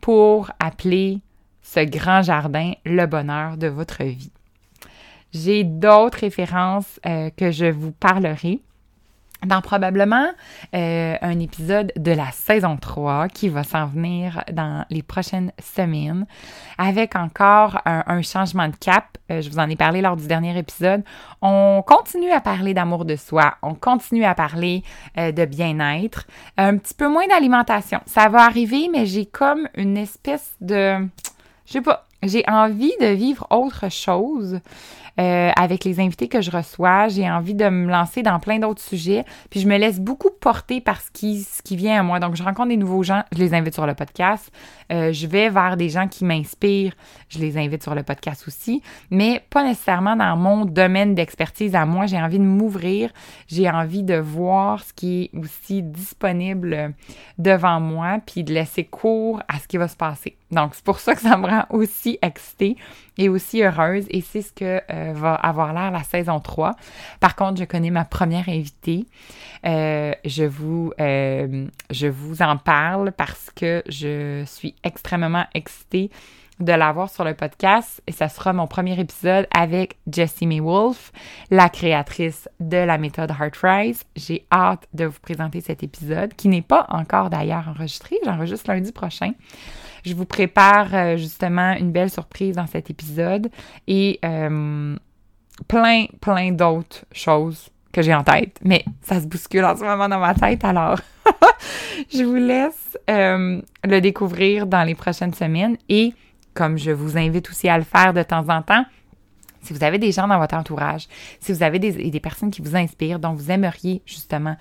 pour 0.00 0.50
appeler 0.58 1.20
ce 1.62 1.80
grand 1.80 2.22
jardin, 2.22 2.72
le 2.84 3.06
bonheur 3.06 3.56
de 3.56 3.68
votre 3.68 4.04
vie. 4.04 4.32
J'ai 5.32 5.64
d'autres 5.64 6.18
références 6.18 7.00
euh, 7.06 7.30
que 7.30 7.50
je 7.50 7.66
vous 7.66 7.92
parlerai 7.92 8.60
dans 9.44 9.60
probablement 9.60 10.28
euh, 10.74 11.16
un 11.20 11.38
épisode 11.40 11.92
de 11.96 12.12
la 12.12 12.30
saison 12.30 12.76
3 12.76 13.28
qui 13.28 13.48
va 13.48 13.64
s'en 13.64 13.86
venir 13.86 14.44
dans 14.52 14.84
les 14.90 15.02
prochaines 15.02 15.52
semaines 15.60 16.26
avec 16.78 17.16
encore 17.16 17.80
un, 17.84 18.22
changement 18.22 18.68
de 18.68 18.76
cap. 18.76 19.18
Euh, 19.30 19.40
je 19.40 19.50
vous 19.50 19.58
en 19.58 19.68
ai 19.68 19.76
parlé 19.76 20.00
lors 20.00 20.16
du 20.16 20.26
dernier 20.26 20.56
épisode. 20.56 21.02
On 21.40 21.82
continue 21.84 22.30
à 22.30 22.40
parler 22.40 22.74
d'amour 22.74 23.04
de 23.04 23.16
soi, 23.16 23.54
on 23.62 23.74
continue 23.74 24.24
à 24.24 24.34
parler 24.34 24.82
euh, 25.18 25.32
de 25.32 25.44
bien-être, 25.44 26.26
un 26.56 26.76
petit 26.76 26.94
peu 26.94 27.08
moins 27.08 27.26
d'alimentation. 27.26 28.00
Ça 28.06 28.28
va 28.28 28.44
arriver, 28.44 28.88
mais 28.92 29.06
j'ai 29.06 29.26
comme 29.26 29.68
une 29.74 29.96
espèce 29.96 30.54
de... 30.60 31.08
Je 31.66 31.72
sais 31.72 31.80
pas, 31.80 32.06
j'ai 32.22 32.44
envie 32.48 32.92
de 33.00 33.06
vivre 33.06 33.46
autre 33.50 33.90
chose. 33.90 34.60
Euh, 35.20 35.50
avec 35.56 35.84
les 35.84 36.00
invités 36.00 36.26
que 36.26 36.40
je 36.40 36.50
reçois. 36.50 37.08
J'ai 37.08 37.30
envie 37.30 37.54
de 37.54 37.68
me 37.68 37.90
lancer 37.90 38.22
dans 38.22 38.38
plein 38.40 38.58
d'autres 38.58 38.80
sujets. 38.80 39.24
Puis 39.50 39.60
je 39.60 39.68
me 39.68 39.76
laisse 39.76 40.00
beaucoup 40.00 40.30
porter 40.30 40.80
par 40.80 41.02
ce 41.02 41.10
qui, 41.12 41.76
vient 41.76 42.00
à 42.00 42.02
moi. 42.02 42.18
Donc, 42.18 42.34
je 42.34 42.42
rencontre 42.42 42.70
des 42.70 42.78
nouveaux 42.78 43.02
gens, 43.02 43.22
je 43.32 43.38
les 43.38 43.52
invite 43.52 43.74
sur 43.74 43.86
le 43.86 43.94
podcast. 43.94 44.50
Euh, 44.90 45.12
je 45.12 45.26
vais 45.26 45.50
vers 45.50 45.76
des 45.76 45.90
gens 45.90 46.08
qui 46.08 46.24
m'inspirent, 46.24 46.94
je 47.28 47.38
les 47.40 47.58
invite 47.58 47.82
sur 47.82 47.94
le 47.94 48.02
podcast 48.02 48.44
aussi. 48.46 48.82
Mais 49.10 49.42
pas 49.50 49.64
nécessairement 49.64 50.16
dans 50.16 50.34
mon 50.36 50.64
domaine 50.64 51.14
d'expertise 51.14 51.74
à 51.74 51.84
moi. 51.84 52.06
J'ai 52.06 52.20
envie 52.20 52.38
de 52.38 52.44
m'ouvrir. 52.44 53.10
J'ai 53.48 53.68
envie 53.68 54.02
de 54.02 54.16
voir 54.16 54.82
ce 54.82 54.94
qui 54.94 55.24
est 55.24 55.38
aussi 55.38 55.82
disponible 55.82 56.94
devant 57.36 57.80
moi, 57.80 58.18
puis 58.24 58.44
de 58.44 58.54
laisser 58.54 58.84
cours 58.84 59.42
à 59.48 59.58
ce 59.58 59.68
qui 59.68 59.76
va 59.76 59.88
se 59.88 59.96
passer. 59.96 60.36
Donc, 60.50 60.74
c'est 60.74 60.84
pour 60.84 61.00
ça 61.00 61.14
que 61.14 61.20
ça 61.20 61.36
me 61.36 61.46
rend 61.46 61.64
aussi 61.70 62.18
excitée 62.22 62.76
et 63.18 63.28
aussi 63.28 63.62
heureuse. 63.62 64.06
Et 64.10 64.20
c'est 64.20 64.42
ce 64.42 64.52
que 64.52 64.80
euh, 64.90 65.12
va 65.14 65.34
avoir 65.34 65.72
l'air 65.72 65.90
la 65.90 66.02
saison 66.02 66.40
3. 66.40 66.74
Par 67.20 67.36
contre, 67.36 67.58
je 67.60 67.64
connais 67.64 67.90
ma 67.90 68.04
première 68.04 68.48
invitée. 68.48 69.06
Euh, 69.64 70.12
je, 70.24 70.44
vous, 70.44 70.92
euh, 71.00 71.66
je 71.90 72.06
vous 72.06 72.42
en 72.42 72.56
parle 72.56 73.12
parce 73.12 73.50
que 73.54 73.82
je 73.88 74.42
suis 74.46 74.74
extrêmement 74.82 75.44
excitée 75.54 76.10
de 76.60 76.72
l'avoir 76.72 77.10
sur 77.10 77.24
le 77.24 77.34
podcast 77.34 78.02
et 78.06 78.12
ça 78.12 78.28
sera 78.28 78.52
mon 78.52 78.66
premier 78.66 78.98
épisode 78.98 79.46
avec 79.56 79.96
Jessie 80.10 80.46
May 80.46 80.60
Wolf, 80.60 81.12
la 81.50 81.68
créatrice 81.68 82.48
de 82.60 82.76
la 82.76 82.98
méthode 82.98 83.30
Heart 83.30 83.56
Rise. 83.62 84.04
J'ai 84.16 84.46
hâte 84.52 84.86
de 84.94 85.06
vous 85.06 85.18
présenter 85.20 85.60
cet 85.60 85.82
épisode 85.82 86.34
qui 86.34 86.48
n'est 86.48 86.62
pas 86.62 86.86
encore 86.88 87.30
d'ailleurs 87.30 87.68
enregistré, 87.68 88.16
j'enregistre 88.24 88.70
lundi 88.70 88.92
prochain. 88.92 89.32
Je 90.04 90.14
vous 90.14 90.24
prépare 90.24 90.94
euh, 90.94 91.16
justement 91.16 91.72
une 91.72 91.92
belle 91.92 92.10
surprise 92.10 92.56
dans 92.56 92.66
cet 92.66 92.90
épisode 92.90 93.48
et 93.86 94.18
euh, 94.24 94.96
plein, 95.68 96.06
plein 96.20 96.52
d'autres 96.52 97.04
choses 97.12 97.70
que 97.92 98.02
j'ai 98.02 98.14
en 98.14 98.24
tête. 98.24 98.58
Mais 98.64 98.84
ça 99.02 99.20
se 99.20 99.26
bouscule 99.26 99.64
en 99.64 99.76
ce 99.76 99.84
moment 99.84 100.08
dans 100.08 100.18
ma 100.18 100.34
tête, 100.34 100.64
alors 100.64 100.98
je 102.12 102.24
vous 102.24 102.34
laisse 102.34 102.98
euh, 103.10 103.60
le 103.84 104.00
découvrir 104.00 104.66
dans 104.66 104.82
les 104.82 104.94
prochaines 104.94 105.34
semaines 105.34 105.76
et 105.88 106.12
comme 106.54 106.78
je 106.78 106.90
vous 106.90 107.16
invite 107.16 107.48
aussi 107.50 107.68
à 107.68 107.78
le 107.78 107.84
faire 107.84 108.12
de 108.12 108.22
temps 108.22 108.46
en 108.48 108.62
temps, 108.62 108.84
si 109.62 109.72
vous 109.72 109.84
avez 109.84 109.98
des 109.98 110.12
gens 110.12 110.28
dans 110.28 110.38
votre 110.38 110.54
entourage, 110.54 111.08
si 111.40 111.52
vous 111.52 111.62
avez 111.62 111.78
des, 111.78 112.20
personnes 112.20 112.50
qui 112.50 112.62
vous 112.62 112.76
inspirent, 112.76 113.18
dont 113.18 113.32
vous 113.32 113.50
aimeriez 113.50 114.02
justement 114.04 114.56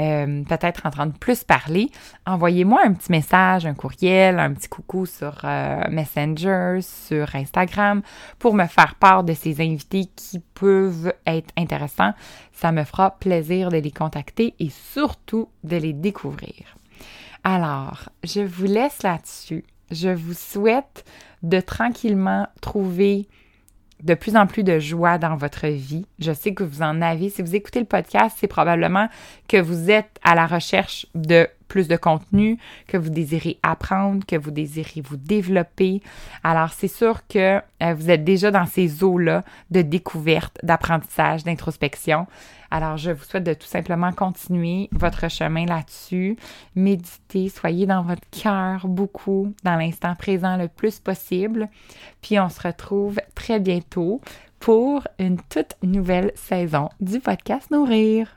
euh, 0.00 0.42
peut-être 0.44 0.86
entendre 0.86 1.12
plus 1.12 1.44
parler, 1.44 1.90
envoyez-moi 2.26 2.80
un 2.84 2.92
petit 2.92 3.12
message, 3.12 3.66
un 3.66 3.74
courriel, 3.74 4.38
un 4.38 4.52
petit 4.52 4.68
coucou 4.68 5.06
sur 5.06 5.40
euh, 5.44 5.82
Messenger, 5.90 6.78
sur 6.80 7.34
Instagram, 7.34 8.02
pour 8.38 8.54
me 8.54 8.66
faire 8.66 8.94
part 8.96 9.24
de 9.24 9.34
ces 9.34 9.60
invités 9.60 10.06
qui 10.16 10.40
peuvent 10.54 11.12
être 11.26 11.52
intéressants. 11.56 12.12
Ça 12.52 12.72
me 12.72 12.84
fera 12.84 13.18
plaisir 13.18 13.70
de 13.70 13.76
les 13.76 13.90
contacter 13.90 14.54
et 14.58 14.70
surtout 14.70 15.48
de 15.64 15.76
les 15.76 15.92
découvrir. 15.92 16.76
Alors, 17.44 18.08
je 18.24 18.40
vous 18.40 18.64
laisse 18.64 19.02
là-dessus. 19.02 19.64
Je 19.90 20.08
vous 20.08 20.34
souhaite 20.34 21.04
de 21.42 21.60
tranquillement 21.60 22.48
trouver 22.60 23.28
de 24.02 24.14
plus 24.14 24.36
en 24.36 24.46
plus 24.46 24.62
de 24.62 24.78
joie 24.78 25.18
dans 25.18 25.36
votre 25.36 25.66
vie. 25.66 26.06
Je 26.18 26.32
sais 26.32 26.54
que 26.54 26.64
vous 26.64 26.82
en 26.82 27.00
avez. 27.02 27.30
Si 27.30 27.42
vous 27.42 27.54
écoutez 27.54 27.80
le 27.80 27.86
podcast, 27.86 28.36
c'est 28.38 28.46
probablement 28.46 29.08
que 29.48 29.56
vous 29.56 29.90
êtes 29.90 30.18
à 30.22 30.34
la 30.34 30.46
recherche 30.46 31.06
de 31.14 31.48
plus 31.68 31.88
de 31.88 31.96
contenu, 31.96 32.58
que 32.86 32.96
vous 32.96 33.10
désirez 33.10 33.58
apprendre, 33.62 34.24
que 34.26 34.36
vous 34.36 34.50
désirez 34.50 35.00
vous 35.00 35.16
développer. 35.16 36.02
Alors, 36.42 36.72
c'est 36.72 36.88
sûr 36.88 37.26
que 37.26 37.60
euh, 37.82 37.94
vous 37.94 38.10
êtes 38.10 38.24
déjà 38.24 38.50
dans 38.50 38.66
ces 38.66 39.02
eaux-là 39.04 39.42
de 39.70 39.82
découverte, 39.82 40.58
d'apprentissage, 40.62 41.44
d'introspection. 41.44 42.26
Alors, 42.70 42.96
je 42.96 43.10
vous 43.10 43.24
souhaite 43.24 43.44
de 43.44 43.54
tout 43.54 43.66
simplement 43.66 44.12
continuer 44.12 44.88
votre 44.92 45.30
chemin 45.30 45.66
là-dessus. 45.66 46.36
Méditez, 46.74 47.48
soyez 47.48 47.86
dans 47.86 48.02
votre 48.02 48.28
cœur 48.30 48.88
beaucoup, 48.88 49.54
dans 49.62 49.76
l'instant 49.76 50.14
présent 50.14 50.56
le 50.56 50.68
plus 50.68 50.98
possible. 50.98 51.68
Puis, 52.22 52.38
on 52.40 52.48
se 52.48 52.60
retrouve 52.60 53.18
très 53.34 53.60
bientôt 53.60 54.20
pour 54.58 55.06
une 55.18 55.38
toute 55.48 55.76
nouvelle 55.82 56.32
saison 56.34 56.88
du 57.00 57.20
podcast 57.20 57.70
Nourrir. 57.70 58.36